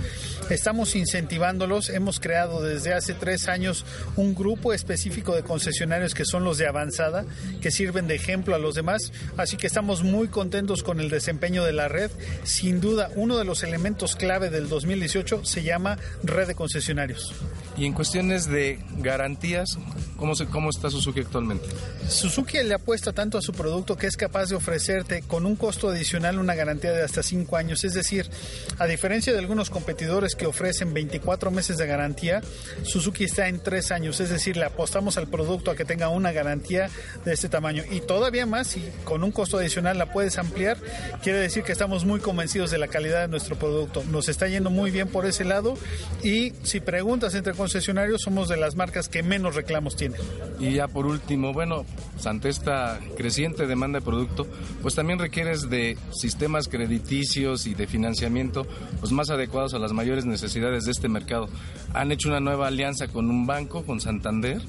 Estamos 0.51 0.95
incentivándolos. 0.95 1.91
Hemos 1.91 2.21
creado 2.21 2.63
desde 2.63 2.95
hace 2.95 3.13
tres 3.13 3.49
años 3.49 3.85
un 4.15 4.37
grupo 4.37 4.73
específico 4.73 5.35
de 5.35 5.43
concesionarios 5.43 6.15
que 6.15 6.25
son 6.25 6.45
los 6.45 6.59
de 6.59 6.69
avanzada, 6.69 7.25
que 7.61 7.73
sirven 7.73 8.07
de 8.07 8.15
ejemplo 8.15 8.36
a 8.55 8.59
los 8.59 8.75
demás. 8.75 9.13
Así 9.37 9.57
que 9.57 9.67
estamos 9.67 10.03
muy 10.03 10.29
contentos 10.29 10.83
con 10.83 11.01
el 11.01 11.11
desempeño 11.11 11.65
de 11.65 11.73
la 11.73 11.89
red. 11.89 12.11
Sin 12.45 12.81
duda, 12.81 13.11
uno 13.17 13.39
de 13.39 13.45
los 13.45 13.63
elementos 13.63 14.17
clave 14.17 14.51
del 14.51 14.69
2018 14.69 15.45
se 15.45 15.63
llama 15.63 15.99
red 16.23 16.47
de 16.47 16.55
concesionarios. 16.55 17.35
Y 17.77 17.85
en 17.85 17.93
cuestiones 17.93 18.47
de 18.49 18.79
garantías, 18.99 19.79
¿cómo, 20.17 20.35
se, 20.35 20.47
cómo 20.47 20.71
está 20.71 20.91
Suzuki 20.91 21.21
actualmente? 21.21 21.67
Suzuki 22.09 22.63
le 22.63 22.75
apuesta 22.75 23.13
tanto 23.13 23.37
a 23.37 23.43
su 23.43 23.53
producto 23.53 23.97
que 23.97 24.07
es 24.07 24.17
capaz 24.17 24.47
de 24.47 24.55
ofrecerte 24.55 25.23
con 25.23 25.45
un 25.45 25.57
costo 25.57 25.89
adicional 25.91 26.39
una 26.39 26.55
garantía 26.55 26.93
de 26.93 27.03
hasta 27.03 27.23
5 27.23 27.57
años. 27.57 27.85
Es 27.85 27.95
decir, 27.95 28.31
a 28.79 28.87
diferencia 28.87 29.33
de 29.33 29.39
algunos 29.39 29.71
competidores 29.71 30.35
que 30.35 30.47
ofrecen 30.47 30.95
24 30.95 31.51
meses 31.51 31.77
de 31.77 31.87
garantía, 31.87 32.41
Suzuki 32.83 33.25
está 33.25 33.49
en 33.49 33.61
3 33.61 33.93
años. 33.93 34.21
Es 34.21 34.31
decir, 34.31 34.57
le 34.57 34.65
apostamos 34.65 35.19
al 35.19 35.29
producto 35.29 35.71
a 35.71 35.77
que 35.77 35.85
tenga 35.85 36.09
una 36.09 36.33
garantía 36.33 36.89
de 37.25 37.33
este 37.33 37.49
tamaño. 37.49 37.85
Y 37.91 38.01
todavía 38.27 38.45
más, 38.45 38.77
y 38.77 38.83
con 39.05 39.23
un 39.23 39.31
costo 39.31 39.57
adicional 39.57 39.99
la 39.99 40.11
puedes 40.11 40.37
ampliar, 40.37 40.79
quiere 41.23 41.39
decir 41.39 41.63
que 41.63 41.71
estamos 41.71 42.05
muy 42.05 42.19
convencidos 42.19 42.73
de 42.73 42.79
la 42.79 42.89
calidad 42.89 43.21
de 43.21 43.29
nuestro 43.29 43.55
producto. 43.55 44.03
Nos 44.11 44.29
está 44.29 44.49
yendo 44.49 44.69
muy 44.69 44.91
bien 44.91 45.07
por 45.07 45.27
ese 45.27 45.45
lado. 45.45 45.79
Y 46.25 46.53
si 46.65 46.81
preguntas 46.81 47.37
entre 47.37 47.53
concesionarios, 47.53 48.23
somos 48.23 48.49
de 48.49 48.57
las 48.57 48.75
marcas 48.75 49.09
que 49.09 49.23
menos 49.23 49.55
reclamos 49.55 49.95
tienen. 49.95 50.21
Y 50.59 50.73
ya 50.73 50.89
por 50.89 51.07
último, 51.07 51.53
bueno, 51.53 51.87
pues, 52.15 52.27
ante 52.27 52.49
esta 52.49 52.99
creciente 53.17 53.69
demanda 53.69 54.01
de 54.01 54.05
producto, 54.05 54.45
pues 54.83 54.97
también 54.97 55.21
requieres 55.21 55.71
de 55.71 55.97
sistemas 56.11 56.67
crediticios 56.67 57.69
y 57.69 57.75
de 57.75 57.87
financiamiento 57.87 58.67
pues 58.99 59.13
más 59.13 59.31
adecuados 59.31 59.73
a 59.75 59.79
las 59.79 59.93
mayores 59.93 60.25
necesidades 60.25 60.85
de 60.85 60.91
este 60.91 61.09
mercado. 61.09 61.49
Han 61.95 62.11
hecho 62.11 62.29
una 62.29 62.41
nueva 62.41 62.67
alianza 62.67 63.07
con 63.07 63.31
un 63.31 63.47
banco, 63.47 63.85
con 63.85 64.01
Santander, 64.01 64.61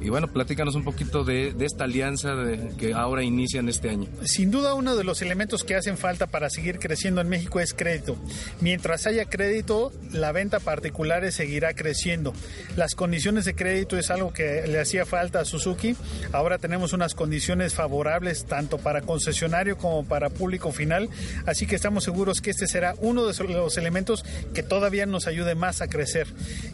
y 0.00 0.10
bueno, 0.10 0.28
platícanos 0.28 0.74
un 0.74 0.84
poquito 0.84 1.24
de, 1.24 1.52
de 1.52 1.66
esta 1.66 1.84
alianza 1.84 2.34
de, 2.36 2.70
que 2.76 2.94
ahora 2.98 3.22
inician 3.22 3.68
este 3.68 3.90
año. 3.90 4.08
Sin 4.24 4.50
duda 4.50 4.74
uno 4.74 4.96
de 4.96 5.04
los 5.04 5.22
elementos 5.22 5.64
que 5.64 5.76
hacen 5.76 5.96
falta 5.96 6.26
para 6.26 6.50
seguir 6.50 6.78
creciendo 6.78 7.20
en 7.20 7.28
México 7.28 7.60
es 7.60 7.72
crédito. 7.72 8.16
Mientras 8.60 9.06
haya 9.06 9.24
crédito, 9.26 9.92
la 10.12 10.32
venta 10.32 10.58
particulares 10.60 11.34
seguirá 11.34 11.74
creciendo. 11.74 12.32
Las 12.76 12.94
condiciones 12.94 13.44
de 13.44 13.54
crédito 13.54 13.96
es 13.96 14.10
algo 14.10 14.32
que 14.32 14.66
le 14.66 14.80
hacía 14.80 15.06
falta 15.06 15.40
a 15.40 15.44
Suzuki. 15.44 15.94
Ahora 16.32 16.58
tenemos 16.58 16.92
unas 16.92 17.14
condiciones 17.14 17.74
favorables 17.74 18.46
tanto 18.46 18.78
para 18.78 19.02
concesionario 19.02 19.78
como 19.78 20.04
para 20.04 20.30
público 20.30 20.72
final, 20.72 21.08
así 21.46 21.66
que 21.66 21.76
estamos 21.76 22.04
seguros 22.04 22.40
que 22.40 22.50
este 22.50 22.66
será 22.66 22.94
uno 22.98 23.26
de 23.26 23.44
los 23.44 23.78
elementos 23.78 24.24
que 24.54 24.62
todavía 24.62 25.06
nos 25.06 25.26
ayude 25.26 25.54
más 25.54 25.80
a 25.80 25.88
crecer. 25.88 26.26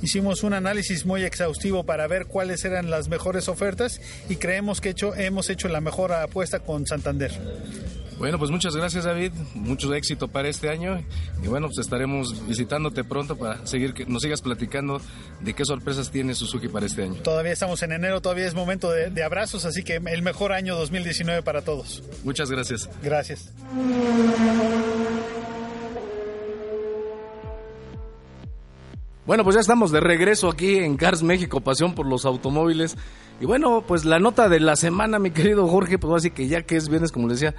Hicimos 0.03 0.43
un 0.43 0.55
análisis 0.55 1.05
muy 1.05 1.25
exhaustivo 1.25 1.85
para 1.85 2.07
ver 2.07 2.27
cuáles 2.27 2.65
eran 2.65 2.91
las 2.91 3.09
mejores 3.09 3.49
ofertas 3.49 4.01
y 4.29 4.37
creemos 4.37 4.81
que 4.81 4.91
hecho, 4.91 5.15
hemos 5.15 5.51
hecho 5.51 5.69
la 5.69 5.81
mejor 5.81 6.14
apuesta 6.23 6.61
con 6.61 6.87
Santander. 6.87 7.33
Bueno, 8.19 8.39
pues 8.39 8.51
muchas 8.51 8.77
gracias 8.77 9.05
David, 9.05 9.33
mucho 9.55 9.93
éxito 9.93 10.29
para 10.29 10.49
este 10.49 10.69
año 10.69 11.03
y 11.43 11.49
bueno, 11.49 11.67
pues 11.67 11.79
estaremos 11.79 12.47
visitándote 12.47 13.03
pronto 13.03 13.37
para 13.37 13.67
seguir 13.67 13.93
que 13.93 14.07
nos 14.07 14.23
sigas 14.23 14.41
platicando 14.41 15.01
de 15.41 15.53
qué 15.53 15.65
sorpresas 15.65 16.11
tiene 16.11 16.35
Suzuki 16.35 16.69
para 16.69 16.87
este 16.87 17.03
año. 17.03 17.15
Todavía 17.17 17.53
estamos 17.53 17.83
en 17.83 17.93
enero, 17.93 18.21
todavía 18.21 18.47
es 18.47 18.55
momento 18.55 18.91
de, 18.91 19.11
de 19.11 19.25
abrazos, 19.25 19.65
así 19.65 19.83
que 19.83 19.97
el 19.97 20.23
mejor 20.23 20.53
año 20.53 20.77
2019 20.77 21.43
para 21.43 21.63
todos. 21.63 22.05
Muchas 22.23 22.51
gracias. 22.51 22.89
Gracias. 23.03 23.51
Bueno, 29.27 29.43
pues 29.43 29.55
ya 29.55 29.61
estamos 29.61 29.91
de 29.91 30.01
regreso 30.01 30.51
aquí 30.51 30.77
en 30.77 30.99
Cars 30.99 31.23
México, 31.23 31.63
pasión 31.63 31.95
por 31.95 32.07
los 32.07 32.27
automóviles. 32.27 32.99
Y 33.41 33.47
bueno, 33.47 33.83
pues 33.87 34.05
la 34.05 34.19
nota 34.19 34.51
de 34.51 34.61
la 34.61 34.77
semana, 34.77 35.19
mi 35.19 35.31
querido 35.31 35.67
Jorge, 35.67 35.99
pues 35.99 36.13
así 36.15 36.31
que 36.31 36.47
ya 36.47 36.63
que 36.63 36.77
es 36.77 36.91
viernes, 36.91 37.11
como 37.11 37.29
le 37.29 37.35
decía, 37.35 37.55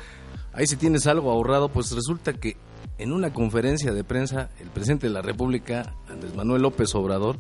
ahí 0.54 0.68
si 0.68 0.76
tienes 0.76 1.08
algo 1.08 1.32
ahorrado, 1.32 1.70
pues 1.70 1.92
resulta 1.92 2.34
que 2.34 2.56
en 3.00 3.12
una 3.12 3.34
conferencia 3.34 3.92
de 3.94 4.04
prensa, 4.04 4.52
el 4.60 4.70
presidente 4.70 5.08
de 5.08 5.14
la 5.14 5.24
República, 5.24 5.96
Andrés 6.08 6.36
Manuel 6.36 6.62
López 6.62 6.94
Obrador, 6.94 7.38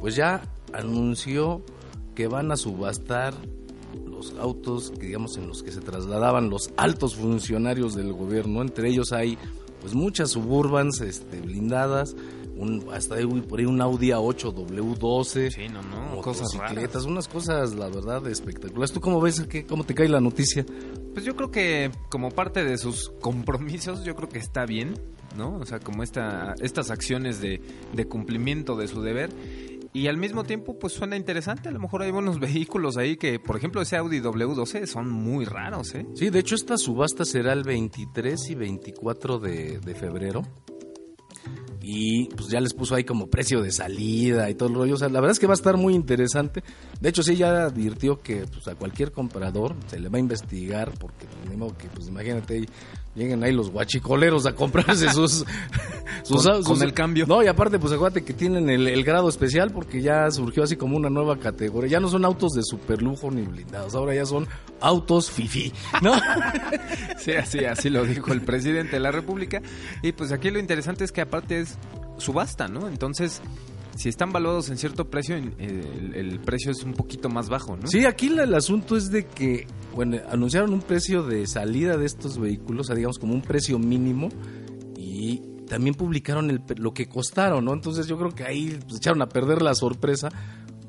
pues 0.00 0.14
ya 0.14 0.42
anunció 0.72 1.60
que 2.14 2.28
van 2.28 2.52
a 2.52 2.56
subastar 2.56 3.34
los 4.06 4.34
autos 4.38 4.92
que 4.92 5.06
digamos 5.06 5.36
en 5.36 5.48
los 5.48 5.64
que 5.64 5.72
se 5.72 5.80
trasladaban 5.80 6.48
los 6.48 6.70
altos 6.76 7.16
funcionarios 7.16 7.96
del 7.96 8.12
gobierno, 8.12 8.62
entre 8.62 8.88
ellos 8.88 9.12
hay 9.12 9.36
pues 9.80 9.94
muchas 9.94 10.30
suburbans 10.30 11.00
este, 11.00 11.40
blindadas, 11.40 12.16
un, 12.56 12.86
hasta 12.92 13.16
hay 13.16 13.26
por 13.26 13.58
ahí 13.58 13.66
un 13.66 13.80
Audi 13.80 14.08
A8 14.08 14.54
W12, 14.54 15.50
Sí, 15.50 15.68
no, 15.68 15.82
no, 15.82 16.20
cosas 16.20 16.48
cosas 16.52 17.04
unas 17.04 17.28
cosas 17.28 17.74
la 17.74 17.88
verdad 17.88 18.26
espectaculares. 18.28 18.92
¿Tú 18.92 19.00
cómo 19.00 19.20
ves 19.20 19.42
que 19.42 19.64
cómo 19.66 19.84
te 19.84 19.94
cae 19.94 20.08
la 20.08 20.20
noticia? 20.20 20.64
Pues 21.12 21.24
yo 21.24 21.36
creo 21.36 21.50
que 21.50 21.90
como 22.10 22.30
parte 22.30 22.64
de 22.64 22.78
sus 22.78 23.10
compromisos, 23.20 24.04
yo 24.04 24.14
creo 24.14 24.28
que 24.28 24.38
está 24.38 24.66
bien, 24.66 24.94
¿no? 25.36 25.56
O 25.56 25.66
sea, 25.66 25.80
como 25.80 26.02
esta, 26.02 26.54
estas 26.60 26.90
acciones 26.90 27.40
de, 27.40 27.60
de 27.92 28.04
cumplimiento 28.06 28.76
de 28.76 28.88
su 28.88 29.02
deber. 29.02 29.30
Y 29.92 30.08
al 30.08 30.16
mismo 30.16 30.42
tiempo, 30.42 30.76
pues 30.76 30.92
suena 30.92 31.16
interesante. 31.16 31.68
A 31.68 31.72
lo 31.72 31.78
mejor 31.78 32.02
hay 32.02 32.10
buenos 32.10 32.40
vehículos 32.40 32.96
ahí 32.96 33.16
que, 33.16 33.38
por 33.38 33.56
ejemplo, 33.56 33.80
ese 33.80 33.96
Audi 33.96 34.20
W12 34.20 34.86
son 34.86 35.08
muy 35.08 35.44
raros, 35.44 35.94
¿eh? 35.94 36.04
Sí, 36.14 36.30
de 36.30 36.40
hecho 36.40 36.56
esta 36.56 36.76
subasta 36.76 37.24
será 37.24 37.52
el 37.52 37.62
23 37.62 38.50
y 38.50 38.54
24 38.56 39.38
de, 39.38 39.78
de 39.78 39.94
febrero. 39.94 40.42
Y 41.86 42.28
pues 42.34 42.48
ya 42.48 42.60
les 42.60 42.72
puso 42.72 42.94
ahí 42.94 43.04
como 43.04 43.26
precio 43.26 43.60
de 43.60 43.70
salida 43.70 44.48
y 44.48 44.54
todo 44.54 44.70
el 44.70 44.74
rollo. 44.74 44.94
O 44.94 44.96
sea, 44.96 45.08
la 45.10 45.20
verdad 45.20 45.32
es 45.32 45.38
que 45.38 45.46
va 45.46 45.52
a 45.52 45.54
estar 45.60 45.76
muy 45.76 45.94
interesante. 45.94 46.64
De 46.98 47.10
hecho, 47.10 47.22
sí, 47.22 47.36
ya 47.36 47.64
advirtió 47.66 48.20
que 48.22 48.46
pues, 48.46 48.66
a 48.68 48.74
cualquier 48.74 49.12
comprador 49.12 49.76
se 49.86 50.00
le 50.00 50.08
va 50.08 50.16
a 50.16 50.20
investigar 50.20 50.92
porque, 50.98 51.26
pues, 51.26 51.72
que, 51.74 51.88
pues 51.88 52.08
imagínate, 52.08 52.66
lleguen 53.14 53.42
ahí 53.44 53.52
los 53.52 53.70
guachicoleros 53.70 54.46
a 54.46 54.54
comprarse 54.54 55.08
sus, 55.12 55.44
sus, 56.22 56.46
con, 56.64 56.82
el 56.82 56.92
cambio. 56.92 57.26
No, 57.26 57.42
y 57.42 57.46
aparte, 57.46 57.78
pues 57.78 57.92
acuérdate 57.92 58.24
que 58.24 58.32
tienen 58.32 58.68
el, 58.68 59.04
grado 59.04 59.28
especial 59.28 59.70
porque 59.70 60.02
ya 60.02 60.30
surgió 60.30 60.64
así 60.64 60.76
como 60.76 60.96
una 60.96 61.10
nueva 61.10 61.38
categoría. 61.38 61.92
Ya 61.92 62.00
no 62.00 62.08
son 62.08 62.24
autos 62.24 62.52
de 62.52 62.62
super 62.62 63.02
lujo 63.02 63.30
ni 63.30 63.42
blindados, 63.42 63.94
ahora 63.94 64.14
ya 64.14 64.26
son 64.26 64.48
autos 64.80 65.30
fifi, 65.30 65.72
¿no? 66.02 66.14
sí, 67.18 67.32
así, 67.32 67.64
así 67.64 67.90
lo 67.90 68.04
dijo 68.04 68.32
el 68.32 68.42
presidente 68.42 68.92
de 68.92 69.00
la 69.00 69.10
República. 69.10 69.60
Y 70.02 70.12
pues 70.12 70.32
aquí 70.32 70.50
lo 70.50 70.58
interesante 70.58 71.04
es 71.04 71.12
que 71.12 71.20
aparte 71.20 71.60
es 71.60 71.78
subasta, 72.18 72.68
¿no? 72.68 72.88
Entonces, 72.88 73.42
si 73.96 74.08
están 74.08 74.32
valuados 74.32 74.70
en 74.70 74.78
cierto 74.78 75.08
precio, 75.08 75.36
el, 75.36 76.40
precio 76.40 76.72
es 76.72 76.82
un 76.82 76.94
poquito 76.94 77.28
más 77.28 77.48
bajo, 77.48 77.76
¿no? 77.76 77.86
Sí, 77.86 78.04
aquí 78.04 78.26
el 78.26 78.54
asunto 78.54 78.96
es 78.96 79.10
de 79.10 79.26
que, 79.26 79.66
bueno, 79.94 80.18
anunciaron 80.28 80.72
un 80.72 80.82
precio 80.82 81.22
de 81.22 81.46
salida 81.46 81.96
de 81.96 82.06
estos 82.06 82.38
vehículos, 82.38 82.88
digamos 82.88 83.18
como 83.18 83.34
un 83.34 83.42
precio 83.42 83.78
mínimo, 83.78 84.28
y 84.96 85.40
también 85.68 85.94
publicaron 85.94 86.64
lo 86.76 86.92
que 86.92 87.06
costaron, 87.06 87.64
¿no? 87.64 87.72
Entonces 87.72 88.06
yo 88.06 88.18
creo 88.18 88.34
que 88.34 88.44
ahí 88.44 88.78
echaron 88.94 89.22
a 89.22 89.28
perder 89.28 89.62
la 89.62 89.74
sorpresa, 89.74 90.28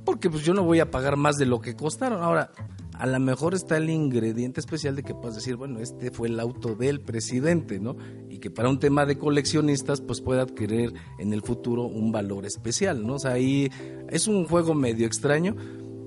porque 0.03 0.29
pues 0.29 0.43
yo 0.43 0.53
no 0.53 0.63
voy 0.63 0.79
a 0.79 0.91
pagar 0.91 1.15
más 1.15 1.35
de 1.35 1.45
lo 1.45 1.61
que 1.61 1.75
costaron. 1.75 2.23
Ahora, 2.23 2.51
a 2.97 3.05
lo 3.05 3.19
mejor 3.19 3.53
está 3.53 3.77
el 3.77 3.89
ingrediente 3.89 4.59
especial 4.59 4.95
de 4.95 5.03
que 5.03 5.13
puedas 5.13 5.35
decir, 5.35 5.55
bueno, 5.55 5.79
este 5.79 6.11
fue 6.11 6.27
el 6.27 6.39
auto 6.39 6.75
del 6.75 7.01
presidente, 7.01 7.79
¿no? 7.79 7.95
Y 8.29 8.39
que 8.39 8.49
para 8.49 8.69
un 8.69 8.79
tema 8.79 9.05
de 9.05 9.17
coleccionistas, 9.17 10.01
pues 10.01 10.21
puede 10.21 10.41
adquirir 10.41 10.93
en 11.19 11.33
el 11.33 11.41
futuro 11.41 11.83
un 11.83 12.11
valor 12.11 12.45
especial, 12.45 13.05
¿no? 13.05 13.15
O 13.15 13.19
sea, 13.19 13.31
ahí 13.33 13.69
es 14.09 14.27
un 14.27 14.45
juego 14.45 14.73
medio 14.73 15.05
extraño, 15.05 15.55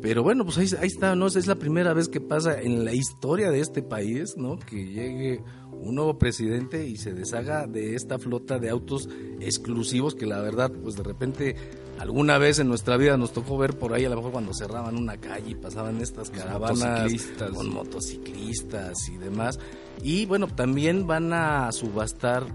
pero 0.00 0.22
bueno, 0.22 0.44
pues 0.44 0.58
ahí, 0.58 0.68
ahí 0.80 0.86
está, 0.86 1.16
¿no? 1.16 1.26
Es 1.26 1.46
la 1.46 1.56
primera 1.56 1.92
vez 1.92 2.08
que 2.08 2.20
pasa 2.20 2.60
en 2.60 2.84
la 2.84 2.92
historia 2.92 3.50
de 3.50 3.60
este 3.60 3.82
país, 3.82 4.36
¿no? 4.36 4.58
Que 4.58 4.86
llegue 4.86 5.42
un 5.72 5.94
nuevo 5.94 6.18
presidente 6.18 6.86
y 6.86 6.96
se 6.96 7.14
deshaga 7.14 7.66
de 7.66 7.94
esta 7.94 8.18
flota 8.18 8.58
de 8.58 8.70
autos 8.70 9.08
exclusivos 9.40 10.14
que 10.14 10.26
la 10.26 10.40
verdad, 10.40 10.70
pues 10.70 10.96
de 10.96 11.02
repente 11.02 11.56
alguna 11.98 12.38
vez 12.38 12.58
en 12.58 12.68
nuestra 12.68 12.96
vida 12.96 13.16
nos 13.16 13.32
tocó 13.32 13.58
ver 13.58 13.76
por 13.76 13.92
ahí, 13.92 14.04
a 14.04 14.08
lo 14.08 14.16
mejor 14.16 14.32
cuando 14.32 14.52
cerraban 14.54 14.96
una 14.96 15.16
calle 15.16 15.50
y 15.50 15.54
pasaban 15.54 16.00
estas 16.00 16.30
caravanas 16.30 17.12
con 17.52 17.70
motociclistas 17.70 19.08
y 19.08 19.16
demás. 19.16 19.58
Y 20.02 20.26
bueno, 20.26 20.46
también 20.46 21.06
van 21.06 21.32
a 21.32 21.70
subastar 21.72 22.46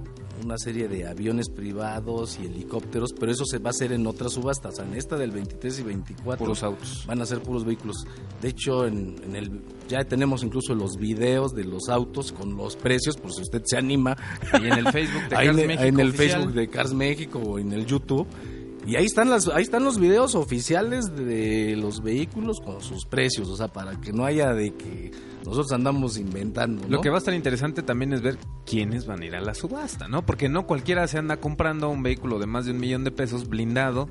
una 0.44 0.58
serie 0.58 0.88
de 0.88 1.08
aviones 1.08 1.50
privados 1.50 2.40
y 2.42 2.46
helicópteros, 2.46 3.14
pero 3.14 3.32
eso 3.32 3.46
se 3.46 3.60
va 3.60 3.70
a 3.70 3.72
hacer 3.72 3.92
en 3.92 4.08
otras 4.08 4.34
subastas. 4.34 4.80
En 4.80 4.94
esta 4.94 5.16
del 5.16 5.32
23 5.32 5.80
y 5.80 5.84
24 5.84 6.38
puros 6.38 6.64
autos. 6.64 7.04
van 7.08 7.22
a 7.22 7.26
ser 7.26 7.42
puros 7.42 7.66
vehículos. 7.66 8.06
De 8.42 8.50
hecho, 8.50 8.86
en, 8.86 9.36
el 9.36 9.62
ya 9.88 10.04
tenemos 10.06 10.44
incluso 10.44 10.74
los 10.74 10.98
videos 10.98 11.54
de 11.54 11.66
los 11.66 11.90
autos 11.90 12.32
con 12.32 12.56
los 12.56 12.76
precios, 12.76 13.18
por 13.18 13.32
si 13.32 13.42
usted 13.42 13.62
se 13.66 13.78
anima. 13.78 14.18
Y 14.54 14.66
en 14.66 14.74
el 14.74 14.92
Facebook 14.92 15.24
de 15.30 15.30
Cars 15.36 15.56
México. 15.56 15.84
En 15.84 16.00
el 16.00 16.14
Facebook 16.14 16.54
de 16.54 16.68
Cars 16.68 16.94
México 16.94 17.40
o 17.40 17.60
en 17.60 17.72
el 17.72 17.86
YouTube 17.86 18.28
y 18.86 18.96
ahí 18.96 19.06
están 19.06 19.30
las, 19.30 19.48
ahí 19.48 19.64
están 19.64 19.84
los 19.84 20.00
videos 20.00 20.36
oficiales 20.36 21.16
de 21.16 21.76
los 21.78 22.04
vehículos 22.04 22.60
con 22.60 22.82
sus 22.82 23.06
precios, 23.06 23.50
o 23.50 23.56
sea, 23.56 23.70
para 23.70 24.00
que 24.00 24.12
no 24.12 24.26
haya 24.26 24.54
de 24.54 24.74
que 24.74 25.12
nosotros 25.46 25.72
andamos 25.72 26.18
inventando. 26.18 26.88
Lo 26.88 27.02
que 27.02 27.10
va 27.10 27.16
a 27.16 27.20
estar 27.20 27.34
interesante 27.34 27.84
también 27.84 28.14
es 28.14 28.22
ver 28.22 28.38
quiénes 28.66 29.06
van 29.06 29.22
a 29.22 29.26
ir 29.26 29.36
a 29.36 29.42
la 29.42 29.54
subasta, 29.54 30.08
¿no? 30.08 30.26
Porque 30.26 30.50
no 30.50 30.66
cualquiera 30.66 31.08
se 31.08 31.18
anda 31.18 31.38
comprando 31.38 31.90
un 31.90 32.04
vehículo 32.04 32.40
de 32.40 32.46
más 32.46 32.66
de 32.66 32.72
un 32.72 32.80
millón 32.80 33.04
de 33.04 33.12
pesos 33.12 33.48
blindado 33.48 34.08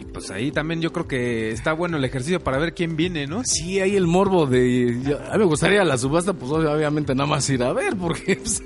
y 0.00 0.04
pues 0.06 0.30
ahí 0.30 0.50
también 0.52 0.80
yo 0.80 0.90
creo 0.92 1.06
que 1.06 1.50
está 1.50 1.72
bueno 1.74 1.98
el 1.98 2.04
ejercicio 2.04 2.40
para 2.40 2.58
ver 2.58 2.74
quién 2.74 2.96
viene, 2.96 3.26
¿no? 3.26 3.42
Sí, 3.44 3.80
hay 3.80 3.96
el 3.96 4.06
morbo 4.06 4.46
de... 4.46 5.18
a 5.28 5.32
mí 5.32 5.38
me 5.40 5.44
gustaría 5.44 5.84
la 5.84 5.98
subasta, 5.98 6.32
pues 6.32 6.50
obviamente 6.50 7.14
nada 7.14 7.28
más 7.28 7.48
ir 7.50 7.62
a 7.62 7.72
ver, 7.72 7.96
porque... 7.96 8.40
Pues, 8.42 8.62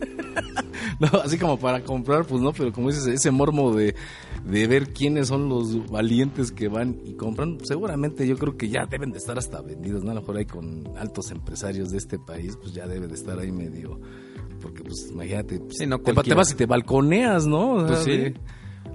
no, 1.01 1.21
así 1.21 1.39
como 1.39 1.59
para 1.59 1.83
comprar, 1.83 2.25
pues 2.25 2.41
no, 2.41 2.53
pero 2.53 2.73
como 2.73 2.89
dices, 2.89 3.07
ese 3.07 3.31
morbo 3.31 3.75
de, 3.75 3.95
de 4.49 4.67
ver 4.67 4.93
quiénes 4.93 5.29
son 5.29 5.49
los 5.49 5.91
valientes 5.91 6.53
que 6.53 6.69
van 6.69 7.01
y 7.05 7.15
compran, 7.15 7.59
seguramente 7.65 8.27
yo 8.27 8.37
creo 8.37 8.57
que 8.57 8.69
ya 8.69 8.87
deben 8.87 9.11
de 9.11 9.19
estar 9.19 9.37
hasta 9.39 9.61
vendidos, 9.61 10.05
¿no? 10.05 10.13
A 10.13 10.15
lo 10.15 10.21
mejor 10.21 10.37
hay 10.37 10.47
con 10.47 10.85
altos 10.97 11.31
empresarios 11.31 11.91
de 11.91 11.99
este 11.99 12.19
país, 12.19 12.57
pues 12.61 12.73
ya 12.73 12.87
debe 12.87 13.09
de 13.09 13.15
estar 13.15 13.39
ahí 13.39 13.53
medio... 13.53 14.01
Porque 14.61 14.83
pues 14.83 15.11
imagínate, 15.13 15.61
pues, 15.61 15.87
no 15.87 15.99
te, 15.99 16.15
te, 16.15 16.35
vas 16.35 16.51
y 16.51 16.55
te 16.55 16.65
balconeas, 16.65 17.47
¿no? 17.47 17.85
pues 17.87 18.05
sí. 18.05 18.33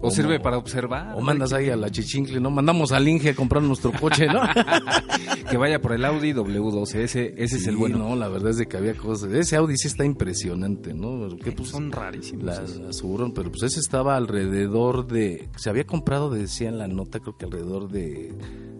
O, 0.01 0.09
sirve 0.09 0.39
para 0.39 0.57
observar. 0.57 1.15
O 1.15 1.21
mandas 1.21 1.53
ahí 1.53 1.69
a 1.69 1.75
la 1.75 1.89
chichincle, 1.89 2.39
¿no? 2.39 2.49
Mandamos 2.49 2.91
al 2.91 3.07
Inge 3.07 3.29
a 3.29 3.35
comprar 3.35 3.61
nuestro 3.61 3.91
coche, 3.91 4.27
¿no? 4.27 4.41
que 5.49 5.57
vaya 5.57 5.79
por 5.79 5.93
el 5.93 6.03
Audi 6.05 6.33
W12, 6.33 6.95
ese, 6.95 7.33
ese 7.37 7.57
es 7.57 7.67
el 7.67 7.77
bueno. 7.77 7.99
No, 7.99 8.15
la 8.15 8.27
verdad 8.27 8.51
es 8.51 8.57
de 8.57 8.67
que 8.67 8.77
había 8.77 8.95
cosas. 8.95 9.31
Ese 9.31 9.55
Audi 9.55 9.77
sí 9.77 9.87
está 9.87 10.03
impresionante, 10.03 10.93
¿no? 10.93 11.37
Que, 11.37 11.51
pues, 11.51 11.69
Son 11.69 11.91
rarísimos. 11.91 12.45
Las, 12.45 13.01
pero 13.35 13.51
pues 13.51 13.63
ese 13.63 13.79
estaba 13.79 14.15
alrededor 14.15 15.07
de. 15.07 15.49
Se 15.57 15.69
había 15.69 15.85
comprado, 15.85 16.29
decía 16.29 16.69
en 16.69 16.77
la 16.77 16.87
nota, 16.87 17.19
creo 17.19 17.37
que 17.37 17.45
alrededor 17.45 17.89
de 17.89 18.33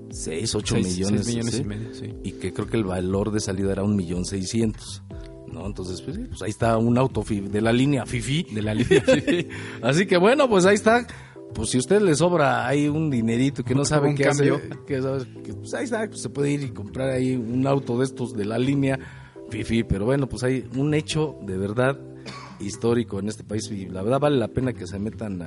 6, 0.10 0.56
8 0.56 0.76
millones. 0.76 1.26
6 1.26 1.28
millones 1.28 1.60
y 1.60 1.64
medio, 1.64 1.94
sí. 1.94 2.14
Y 2.24 2.32
que 2.34 2.54
creo 2.54 2.68
que 2.68 2.78
el 2.78 2.84
valor 2.84 3.32
de 3.32 3.40
salida 3.40 3.72
era 3.72 3.84
un 3.84 3.96
millón 3.96 4.26
seiscientos. 4.26 5.04
¿No? 5.52 5.66
Entonces, 5.66 6.02
pues, 6.02 6.18
pues, 6.28 6.42
ahí 6.42 6.50
está 6.50 6.78
un 6.78 6.98
auto 6.98 7.24
de 7.24 7.62
la 7.62 7.72
línea 7.72 8.06
Fifi. 8.06 8.44
De 8.44 8.62
la 8.62 8.74
línea 8.74 9.02
Fifi. 9.06 9.48
Así 9.82 10.06
que 10.06 10.18
bueno, 10.18 10.50
pues 10.50 10.66
ahí 10.66 10.76
está. 10.76 11.06
Pues 11.54 11.70
si 11.70 11.78
a 11.78 11.80
usted 11.80 12.02
le 12.02 12.16
sobra 12.16 12.66
ahí 12.66 12.88
un 12.88 13.10
dinerito 13.10 13.64
que 13.64 13.76
no 13.76 13.84
sabe 13.84 14.16
qué 14.16 14.24
cambio. 14.24 14.62
pues 14.88 15.74
ahí 15.74 15.84
está, 15.84 16.08
pues 16.08 16.22
se 16.22 16.30
puede 16.30 16.52
ir 16.52 16.64
y 16.64 16.70
comprar 16.70 17.10
ahí 17.10 17.36
un 17.36 17.68
auto 17.68 17.98
de 17.98 18.06
estos 18.06 18.34
de 18.34 18.46
la 18.46 18.58
línea 18.58 18.98
Fifi. 19.50 19.84
Pero 19.84 20.06
bueno, 20.06 20.28
pues 20.28 20.44
hay 20.44 20.66
un 20.76 20.94
hecho 20.94 21.36
de 21.46 21.58
verdad 21.58 22.00
histórico 22.60 23.20
en 23.20 23.28
este 23.28 23.44
país 23.44 23.70
y 23.72 23.88
la 23.88 24.02
verdad 24.02 24.20
vale 24.20 24.38
la 24.38 24.48
pena 24.48 24.74
que 24.74 24.88
se 24.88 25.00
metan 25.00 25.42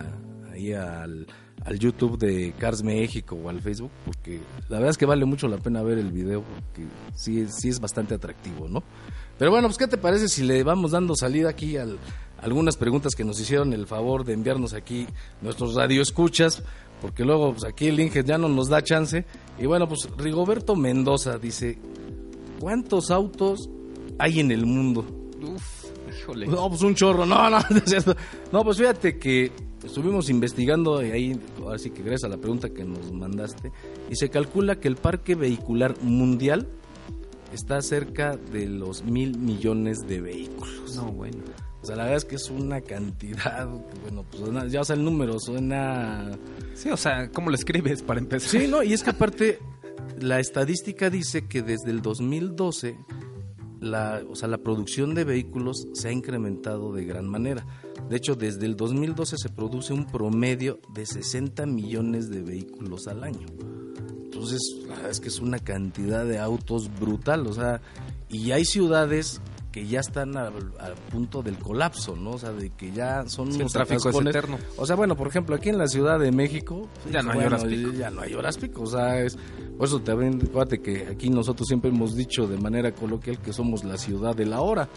ahí 0.53 0.73
al, 0.73 1.27
al 1.65 1.79
YouTube 1.79 2.19
de 2.19 2.53
Cars 2.59 2.83
México 2.83 3.37
o 3.43 3.49
al 3.49 3.61
Facebook 3.61 3.91
porque 4.05 4.41
la 4.69 4.77
verdad 4.77 4.91
es 4.91 4.99
que 4.99 5.07
vale 5.07 5.25
mucho 5.25 5.49
la 5.49 5.57
pena 5.57 5.83
ver 5.83 5.99
el 5.99 6.13
video 6.13 6.43
porque 6.43 6.87
sí, 7.15 7.47
sí 7.49 7.69
es 7.69 7.81
bastante 7.81 8.15
atractivo, 8.15 8.69
¿no? 8.69 8.83
Pero 9.39 9.51
bueno, 9.51 9.69
pues 9.69 9.79
¿qué 9.79 9.89
te 9.89 9.97
parece 9.97 10.29
si 10.29 10.43
le 10.43 10.63
vamos 10.63 10.93
dando 10.93 11.17
salida 11.17 11.49
aquí 11.49 11.77
a 11.77 11.87
algunas 12.41 12.77
preguntas 12.77 13.15
que 13.15 13.25
nos 13.25 13.41
hicieron 13.41 13.73
el 13.73 13.87
favor 13.87 14.25
de 14.25 14.35
enviarnos 14.35 14.75
aquí 14.75 15.07
nuestros 15.41 15.75
radioescuchas? 15.75 16.63
Porque 17.01 17.25
luego 17.25 17.53
pues 17.53 17.65
aquí 17.65 17.89
el 17.89 17.99
Inge 17.99 18.23
ya 18.25 18.39
no 18.39 18.49
nos 18.49 18.69
da 18.69 18.83
chance. 18.83 19.25
Y 19.59 19.67
bueno, 19.67 19.89
pues 19.89 20.09
Rigoberto 20.17 20.77
Mendoza 20.77 21.39
dice, 21.39 21.79
¿cuántos 22.61 23.11
autos 23.11 23.69
hay 24.19 24.41
en 24.41 24.53
el 24.53 24.67
mundo? 24.67 25.05
Uf, 25.43 25.87
híjole. 26.09 26.47
No, 26.47 26.69
pues 26.69 26.83
un 26.83 26.95
chorro, 26.95 27.27
no, 27.27 27.51
no, 27.51 27.59
no, 28.53 28.65
pues 28.65 28.79
fíjate 28.79 29.19
que 29.19 29.51
estuvimos 29.85 30.31
investigando 30.31 31.05
y 31.05 31.11
ahí, 31.11 31.41
así 31.73 31.91
que 31.91 32.03
gracias 32.03 32.25
a 32.25 32.29
la 32.29 32.39
pregunta 32.39 32.71
que 32.71 32.85
nos 32.85 33.13
mandaste, 33.13 33.73
y 34.11 34.17
se 34.17 34.31
calcula 34.31 34.81
que 34.81 34.89
el 34.89 34.97
parque 34.97 35.35
vehicular 35.35 35.95
mundial 36.03 36.69
está 37.53 37.81
cerca 37.83 38.37
de 38.37 38.67
los 38.67 39.05
mil 39.05 39.39
millones 39.39 40.07
de 40.07 40.21
vehículos. 40.21 40.97
No, 40.97 41.13
bueno. 41.13 41.39
O 41.83 41.87
sea, 41.87 41.97
la 41.97 42.05
verdad 42.05 42.17
es 42.17 42.25
que 42.25 42.37
es 42.37 42.51
una 42.51 42.81
cantidad, 42.81 43.69
bueno, 44.03 44.25
pues 44.31 44.73
ya 44.73 44.81
o 44.81 44.85
sea, 44.85 44.97
el 44.97 45.05
número 45.05 45.39
suena... 45.39 46.31
Sí, 46.73 46.89
o 46.91 46.97
sea, 46.97 47.29
¿cómo 47.31 47.51
lo 47.51 47.57
escribes 47.57 48.03
para 48.03 48.21
empezar? 48.21 48.49
Sí, 48.49 48.67
no, 48.67 48.83
y 48.83 48.95
es 48.95 49.03
que 49.03 49.11
aparte, 49.11 49.59
la 50.19 50.41
estadística 50.41 51.11
dice 51.11 51.47
que 51.47 51.61
desde 51.61 51.91
el 51.91 52.01
2012, 52.01 52.97
la, 53.81 54.23
o 54.31 54.35
sea, 54.35 54.49
la 54.49 54.59
producción 54.59 55.15
de 55.15 55.25
vehículos 55.25 55.89
se 55.93 56.09
ha 56.09 56.13
incrementado 56.13 56.91
de 56.93 57.05
gran 57.05 57.29
manera. 57.29 57.67
De 58.09 58.17
hecho, 58.17 58.35
desde 58.35 58.67
el 58.67 58.77
2012 58.77 59.37
se 59.39 59.49
produce 59.49 59.93
un 59.93 60.07
promedio 60.07 60.79
de 60.93 61.07
60 61.07 61.67
millones 61.67 62.29
de 62.29 62.43
vehículos 62.43 63.07
al 63.09 63.25
año. 63.25 63.47
Entonces, 64.25 64.61
la 64.87 64.97
verdad 64.97 65.11
es 65.11 65.21
que 65.21 65.29
es 65.29 65.41
una 65.41 65.59
cantidad 65.59 66.25
de 66.25 66.39
autos 66.39 66.91
brutal, 67.01 67.47
o 67.47 67.53
sea, 67.53 67.81
y 68.29 68.51
hay 68.51 68.65
ciudades 68.65 69.41
que 69.75 69.87
ya 69.89 69.99
están 69.99 70.37
al, 70.37 70.53
punto 71.11 71.43
del 71.43 71.59
colapso, 71.59 72.15
¿no? 72.15 72.31
O 72.31 72.39
sea, 72.39 72.53
de 72.53 72.71
que 72.71 72.93
ya 72.93 73.27
son 73.27 73.53
sí, 73.53 73.59
tráfico 73.73 74.09
eterno. 74.21 74.57
O 74.77 74.87
sea, 74.87 74.95
bueno, 74.95 75.17
por 75.17 75.27
ejemplo, 75.27 75.57
aquí 75.57 75.69
en 75.69 75.79
la 75.79 75.89
Ciudad 75.89 76.21
de 76.21 76.31
México 76.31 76.89
ya 77.11 77.23
no 77.23 77.33
hay 77.33 77.45
horas 77.45 77.65
pico. 77.65 77.91
Ya 77.91 78.11
no 78.11 78.21
hay 78.21 78.35
horas 78.35 78.57
pico, 78.57 78.83
o 78.83 78.87
sea, 78.87 79.21
es 79.21 79.37
por 79.77 79.89
eso 79.89 80.01
te 80.01 80.13
acuérdate 80.13 80.81
que 80.81 81.09
aquí 81.09 81.29
nosotros 81.29 81.67
siempre 81.67 81.91
hemos 81.91 82.15
dicho 82.15 82.47
de 82.47 82.57
manera 82.57 82.93
coloquial 82.93 83.41
que 83.41 83.53
somos 83.53 83.83
la 83.83 83.99
ciudad 83.99 84.37
de 84.37 84.47
la 84.47 84.61
hora, 84.61 84.89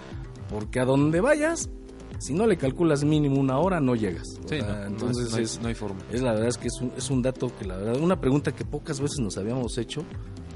porque 0.47 0.79
a 0.79 0.85
donde 0.85 1.21
vayas 1.21 1.71
si 2.19 2.33
no 2.33 2.47
le 2.47 2.57
calculas 2.57 3.03
mínimo 3.03 3.39
una 3.39 3.59
hora, 3.59 3.79
no 3.79 3.95
llegas. 3.95 4.39
Sí, 4.47 4.59
entonces 4.85 5.59
no, 5.61 5.67
hay 5.67 5.75
forma. 5.75 5.99
Es 6.11 6.21
la 6.21 6.33
verdad 6.33 6.49
es 6.49 6.57
que 6.57 6.67
es 6.67 6.81
un, 6.81 6.91
es 6.97 7.09
un 7.09 7.21
dato 7.21 7.51
que 7.57 7.65
la 7.65 7.77
verdad, 7.77 8.01
una 8.01 8.19
pregunta 8.19 8.53
que 8.53 8.65
pocas 8.65 8.99
veces 8.99 9.19
nos 9.19 9.37
habíamos 9.37 9.77
hecho 9.77 10.03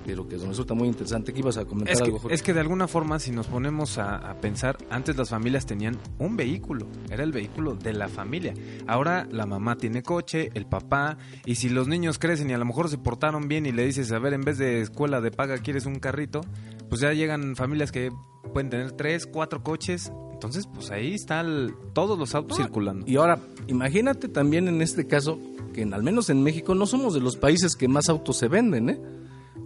pero 0.06 0.28
que 0.28 0.38
resulta 0.38 0.74
muy 0.74 0.88
interesante. 0.88 1.34
¿Qué 1.34 1.40
ibas 1.40 1.58
a 1.58 1.66
comentar 1.66 1.94
Es 1.94 2.00
que, 2.00 2.06
algo, 2.06 2.20
Jorge? 2.20 2.36
es 2.36 2.42
que 2.44 2.54
de 2.54 2.60
alguna 2.60 2.88
forma, 2.88 3.20
si 3.20 3.32
nos 3.32 3.48
ponemos 3.48 3.98
a, 3.98 4.16
a 4.18 4.36
pensar, 4.42 4.78
antes 4.90 5.16
las 5.18 5.30
familias 5.30 5.66
tenían 5.66 5.98
un 6.20 6.36
vehículo, 6.38 6.88
era 7.10 7.24
el 7.24 7.32
vehículo 7.32 7.76
de 7.76 7.94
la 7.94 8.08
familia. 8.08 8.54
Ahora 8.88 9.28
la 9.32 9.46
mamá 9.46 9.76
tiene 9.78 10.04
coche, 10.04 10.50
el 10.54 10.66
papá, 10.66 11.18
y 11.46 11.56
si 11.56 11.70
los 11.70 11.88
niños 11.88 12.20
crecen 12.20 12.50
y 12.50 12.54
a 12.54 12.58
lo 12.58 12.66
mejor 12.66 12.90
se 12.90 12.98
portaron 12.98 13.48
bien 13.48 13.66
y 13.66 13.72
le 13.72 13.86
dices, 13.86 14.12
a 14.12 14.20
ver, 14.20 14.34
en 14.34 14.42
vez 14.42 14.58
de 14.58 14.82
escuela 14.82 15.22
de 15.22 15.32
paga 15.32 15.58
quieres 15.60 15.86
un 15.86 16.00
carrito, 16.00 16.42
pues 16.90 17.02
ya 17.02 17.14
llegan 17.14 17.56
familias 17.56 17.92
que 17.92 18.12
pueden 18.54 18.70
tener 18.70 18.92
tres, 18.94 19.26
cuatro 19.28 19.64
coches. 19.64 20.12
Entonces, 20.34 20.68
pues 20.74 20.90
ahí 20.90 21.14
están 21.14 21.76
todos 21.94 22.18
los 22.18 22.34
autos 22.34 22.58
circulando. 22.58 23.06
Y 23.08 23.18
ahora, 23.18 23.40
imagínate 23.68 24.28
también 24.28 24.68
en 24.68 24.82
este 24.82 25.06
caso 25.06 25.40
que 25.72 25.84
en- 25.84 25.94
al 25.94 26.02
menos 26.04 26.30
en 26.32 26.42
México 26.44 26.74
no 26.76 26.86
somos 26.88 27.14
de 27.14 27.20
los 27.22 27.38
países 27.38 27.76
que 27.76 27.88
más 27.88 28.10
autos 28.10 28.38
se 28.38 28.48
venden, 28.48 28.90
¿eh? 28.90 29.00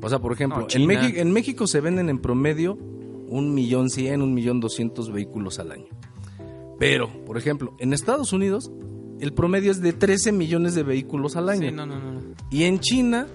O 0.05 0.09
sea, 0.09 0.19
por 0.19 0.33
ejemplo, 0.33 0.61
No, 0.61 0.67
en. 0.69 0.85
México, 0.85 1.19
en 1.19 1.31
México 1.31 1.67
se 1.67 1.81
venden 1.81 2.09
en 2.09 2.19
promedio 2.19 2.77
un 3.27 3.55
millón 3.55 3.89
cien, 3.89 4.21
un 4.21 4.35
millón 4.35 4.59
doscientos 4.59 5.11
vehículos 5.11 5.57
al 5.57 5.71
año. 5.71 5.87
Pero, 6.77 7.09
por 7.25 7.37
ejemplo, 7.37 7.75
en 7.79 7.91
Estados 7.91 8.31
Unidos 8.31 8.71
el 9.19 9.33
promedio 9.33 9.71
es 9.71 9.81
de 9.81 9.93
13 9.93 10.31
millones 10.31 10.75
de 10.75 10.83
vehículos 10.83 11.35
al 11.35 11.49
año. 11.49 11.69
Sí, 11.69 11.75
no, 11.75 11.85
no. 11.85 11.99
no. 11.99 12.21
Y 12.51 12.65
en 12.65 12.79
China 12.79 13.27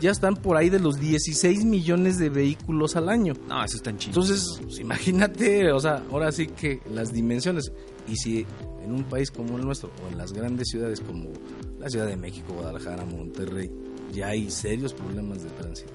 ya 0.00 0.10
están 0.10 0.36
por 0.36 0.56
ahí 0.56 0.68
de 0.68 0.80
los 0.80 0.98
16 0.98 1.64
millones 1.64 2.18
de 2.18 2.28
vehículos 2.28 2.96
al 2.96 3.08
año. 3.08 3.34
No, 3.48 3.62
eso 3.62 3.76
está 3.76 3.90
en 3.90 3.98
China. 3.98 4.10
Entonces, 4.10 4.60
pues, 4.62 4.78
imagínate, 4.80 5.70
o 5.70 5.80
sea, 5.80 6.02
ahora 6.10 6.32
sí 6.32 6.48
que 6.48 6.80
las 6.92 7.12
dimensiones. 7.12 7.70
Y 8.08 8.16
si 8.16 8.46
en 8.82 8.92
un 8.92 9.04
país 9.04 9.30
como 9.30 9.56
el 9.58 9.64
nuestro, 9.64 9.90
o 10.04 10.10
en 10.10 10.18
las 10.18 10.32
grandes 10.32 10.68
ciudades 10.68 11.00
como 11.00 11.30
la 11.78 11.88
Ciudad 11.88 12.06
de 12.06 12.16
México, 12.16 12.54
Guadalajara, 12.54 13.04
Monterrey, 13.04 13.70
ya 14.12 14.28
hay 14.28 14.50
serios 14.50 14.92
problemas 14.92 15.42
de 15.42 15.50
tránsito, 15.50 15.92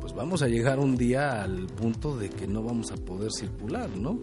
pues 0.00 0.14
vamos 0.14 0.42
a 0.42 0.48
llegar 0.48 0.78
un 0.78 0.96
día 0.96 1.42
al 1.42 1.66
punto 1.66 2.16
de 2.16 2.30
que 2.30 2.46
no 2.46 2.62
vamos 2.62 2.90
a 2.92 2.96
poder 2.96 3.32
circular, 3.32 3.88
¿no? 3.96 4.18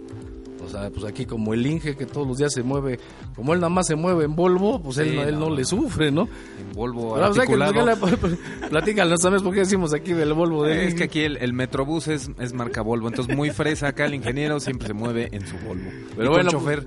O 0.63 0.69
sea, 0.69 0.89
pues 0.89 1.05
aquí 1.05 1.25
como 1.25 1.53
el 1.53 1.65
Inge 1.65 1.95
que 1.95 2.05
todos 2.05 2.27
los 2.27 2.37
días 2.37 2.53
se 2.53 2.63
mueve, 2.63 2.99
como 3.35 3.53
él 3.53 3.59
nada 3.59 3.69
más 3.69 3.87
se 3.87 3.95
mueve 3.95 4.25
en 4.25 4.35
Volvo, 4.35 4.81
pues 4.81 4.97
él, 4.97 5.15
no, 5.15 5.23
él 5.23 5.39
no 5.39 5.49
no. 5.49 5.55
le 5.55 5.63
sufre, 5.65 6.11
¿no? 6.11 6.23
en 6.59 6.73
Volvo 6.73 7.13
Pero, 7.15 7.29
o 7.29 7.33
sea, 7.33 7.45
que 7.45 7.53
articulado. 7.53 7.97
platícale, 7.97 8.37
platícale, 8.69 9.17
¿sabes 9.17 9.41
por 9.41 9.53
qué 9.53 9.61
decimos 9.61 9.93
aquí 9.93 10.13
del 10.13 10.33
Volvo? 10.33 10.63
De 10.63 10.87
Es 10.87 10.95
que 10.95 11.05
aquí 11.05 11.21
el, 11.21 11.37
el 11.37 11.53
Metrobús 11.53 12.07
es, 12.07 12.29
es 12.39 12.53
marca 12.53 12.81
Volvo, 12.81 13.07
entonces 13.07 13.35
muy 13.35 13.51
fresa 13.51 13.89
acá 13.89 14.05
el 14.05 14.13
ingeniero 14.15 14.59
siempre 14.59 14.87
se 14.87 14.93
mueve 14.93 15.29
en 15.31 15.45
su 15.45 15.55
Volvo. 15.65 15.89
Pero 16.15 16.29
Y 16.31 16.33
bueno, 16.33 16.49
chofer. 16.51 16.85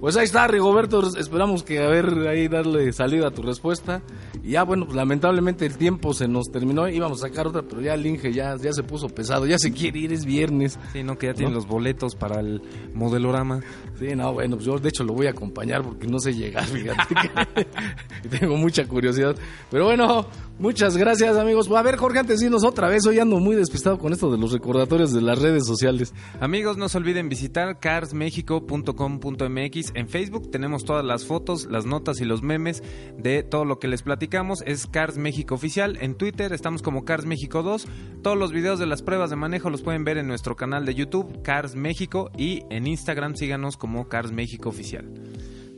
Pues 0.00 0.16
ahí 0.16 0.24
está, 0.24 0.46
Rigoberto. 0.46 1.14
Esperamos 1.18 1.62
que 1.62 1.78
a 1.78 1.86
ver 1.86 2.26
ahí 2.26 2.48
darle 2.48 2.90
salida 2.94 3.26
a 3.26 3.30
tu 3.32 3.42
respuesta. 3.42 4.00
Y 4.42 4.52
ya, 4.52 4.62
bueno, 4.62 4.86
pues 4.86 4.96
lamentablemente 4.96 5.66
el 5.66 5.76
tiempo 5.76 6.14
se 6.14 6.26
nos 6.26 6.50
terminó. 6.50 6.88
Íbamos 6.88 7.22
a 7.22 7.28
sacar 7.28 7.46
otra, 7.48 7.60
pero 7.60 7.82
ya 7.82 7.92
el 7.92 8.06
Inge 8.06 8.32
ya, 8.32 8.56
ya 8.56 8.72
se 8.72 8.82
puso 8.82 9.10
pesado. 9.10 9.44
Ya 9.44 9.58
se 9.58 9.72
quiere 9.72 9.98
ir, 9.98 10.14
es 10.14 10.24
viernes. 10.24 10.78
Sí, 10.94 11.02
no, 11.02 11.18
que 11.18 11.26
ya 11.26 11.34
tienen 11.34 11.52
¿No? 11.52 11.58
los 11.58 11.68
boletos 11.68 12.14
para 12.16 12.40
el 12.40 12.62
modelorama. 13.10 13.60
Sí, 13.98 14.14
no, 14.16 14.32
bueno, 14.32 14.56
pues 14.56 14.66
yo 14.66 14.78
de 14.78 14.88
hecho 14.88 15.04
lo 15.04 15.12
voy 15.12 15.26
a 15.26 15.30
acompañar 15.30 15.82
porque 15.82 16.06
no 16.06 16.18
sé 16.18 16.32
llegar, 16.34 16.64
fíjate. 16.64 17.14
que- 17.14 18.28
tengo 18.38 18.56
mucha 18.56 18.86
curiosidad. 18.86 19.36
Pero 19.70 19.84
bueno, 19.84 20.26
muchas 20.60 20.96
gracias, 20.96 21.36
amigos. 21.36 21.68
A 21.70 21.82
ver, 21.82 21.96
Jorge, 21.96 22.20
antes 22.20 22.38
de 22.38 22.46
irnos 22.46 22.64
otra 22.64 22.88
vez. 22.88 23.04
Hoy 23.06 23.18
ando 23.18 23.40
muy 23.40 23.56
despistado 23.56 23.98
con 23.98 24.12
esto 24.12 24.30
de 24.30 24.38
los 24.38 24.52
recordatorios 24.52 25.12
de 25.12 25.20
las 25.20 25.40
redes 25.40 25.66
sociales. 25.66 26.14
Amigos, 26.40 26.76
no 26.76 26.88
se 26.88 26.98
olviden 26.98 27.28
visitar 27.28 27.80
carsmexico.com.mx. 27.80 29.92
En 29.94 30.08
Facebook 30.08 30.50
tenemos 30.50 30.84
todas 30.84 31.04
las 31.04 31.24
fotos, 31.24 31.66
las 31.70 31.86
notas 31.86 32.20
y 32.20 32.24
los 32.24 32.42
memes 32.42 32.82
de 33.18 33.42
todo 33.42 33.64
lo 33.64 33.78
que 33.78 33.88
les 33.88 34.02
platicamos. 34.02 34.62
Es 34.66 34.86
Cars 34.86 35.18
México 35.18 35.56
Oficial. 35.56 35.98
En 36.00 36.14
Twitter 36.14 36.52
estamos 36.52 36.82
como 36.82 37.04
Cars 37.04 37.26
México 37.26 37.62
2. 37.62 37.86
Todos 38.22 38.38
los 38.38 38.52
videos 38.52 38.78
de 38.78 38.86
las 38.86 39.02
pruebas 39.02 39.30
de 39.30 39.36
manejo 39.36 39.70
los 39.70 39.82
pueden 39.82 40.04
ver 40.04 40.18
en 40.18 40.28
nuestro 40.28 40.56
canal 40.56 40.86
de 40.86 40.94
YouTube, 40.94 41.42
Cars 41.42 41.74
México. 41.74 42.30
Y 42.36 42.62
en 42.70 42.86
Instagram 42.86 43.34
síganos 43.34 43.76
como 43.76 44.08
Cars 44.08 44.30
México 44.32 44.68
Oficial. 44.68 45.10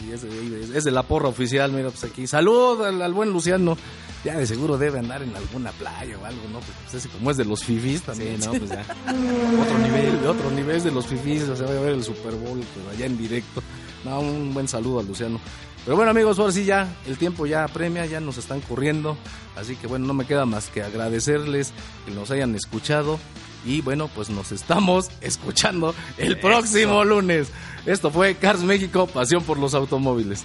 y 0.07 0.12
es, 0.12 0.23
de, 0.23 0.79
es 0.79 0.85
de 0.85 0.91
la 0.91 1.03
porra 1.03 1.29
oficial, 1.29 1.73
mira, 1.73 1.91
pues 1.91 2.05
aquí. 2.05 2.27
Salud 2.27 2.83
al, 2.85 3.03
al 3.03 3.12
buen 3.12 3.31
Luciano. 3.31 3.77
Ya 4.25 4.37
de 4.37 4.47
seguro 4.47 4.79
debe 4.79 4.99
andar 4.99 5.23
en 5.23 5.35
alguna 5.37 5.71
playa 5.73 6.19
o 6.21 6.25
algo, 6.25 6.43
¿no? 6.53 6.59
Pues 6.59 6.95
ese 6.95 7.09
como 7.09 7.31
es 7.31 7.37
de 7.37 7.45
los 7.45 7.62
fifís 7.64 8.03
también. 8.03 8.43
Sí, 8.43 8.49
no, 8.49 8.59
pues 8.59 8.71
ya. 8.71 8.81
Otro 9.62 9.79
nivel. 9.79 10.21
De 10.21 10.29
otro 10.29 10.51
nivel 10.51 10.77
es 10.77 10.85
de 10.85 10.91
los 10.91 11.07
fifís, 11.07 11.43
o 11.45 11.55
sea, 11.55 11.67
va 11.67 11.73
a 11.79 11.81
ver 11.81 11.93
el 11.93 12.03
Super 12.03 12.35
Bowl, 12.35 12.61
pero 12.75 12.91
allá 12.91 13.07
en 13.07 13.17
directo. 13.17 13.62
No, 14.05 14.21
un 14.21 14.53
buen 14.53 14.67
saludo 14.67 15.01
a 15.01 15.03
Luciano. 15.03 15.38
Pero 15.85 15.97
bueno, 15.97 16.11
amigos, 16.11 16.38
ahora 16.38 16.53
sí 16.53 16.64
ya 16.64 16.88
el 17.07 17.17
tiempo 17.17 17.47
ya 17.47 17.64
apremia, 17.64 18.05
ya 18.07 18.21
nos 18.21 18.37
están 18.37 18.61
corriendo. 18.61 19.17
Así 19.57 19.77
que 19.77 19.87
bueno, 19.87 20.07
no 20.07 20.14
me 20.14 20.27
queda 20.27 20.45
más 20.45 20.67
que 20.69 20.83
agradecerles 20.83 21.73
que 22.05 22.12
nos 22.12 22.31
hayan 22.31 22.55
escuchado. 22.55 23.19
Y 23.64 23.81
bueno, 23.81 24.09
pues 24.14 24.31
nos 24.31 24.53
estamos 24.53 25.11
escuchando 25.21 25.95
el 26.17 26.38
próximo 26.38 27.05
lunes. 27.05 27.49
Esto 27.87 28.11
fue 28.11 28.35
Cars 28.35 28.61
México, 28.62 29.07
pasión 29.07 29.43
por 29.43 29.59
los 29.59 29.75
automóviles. 29.75 30.45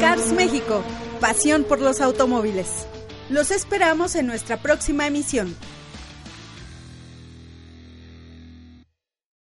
Cars 0.00 0.32
México, 0.32 0.82
pasión 1.20 1.64
por 1.64 1.80
los 1.80 2.00
automóviles. 2.00 2.86
Los 3.28 3.50
esperamos 3.50 4.14
en 4.14 4.26
nuestra 4.26 4.56
próxima 4.56 5.06
emisión. 5.06 5.54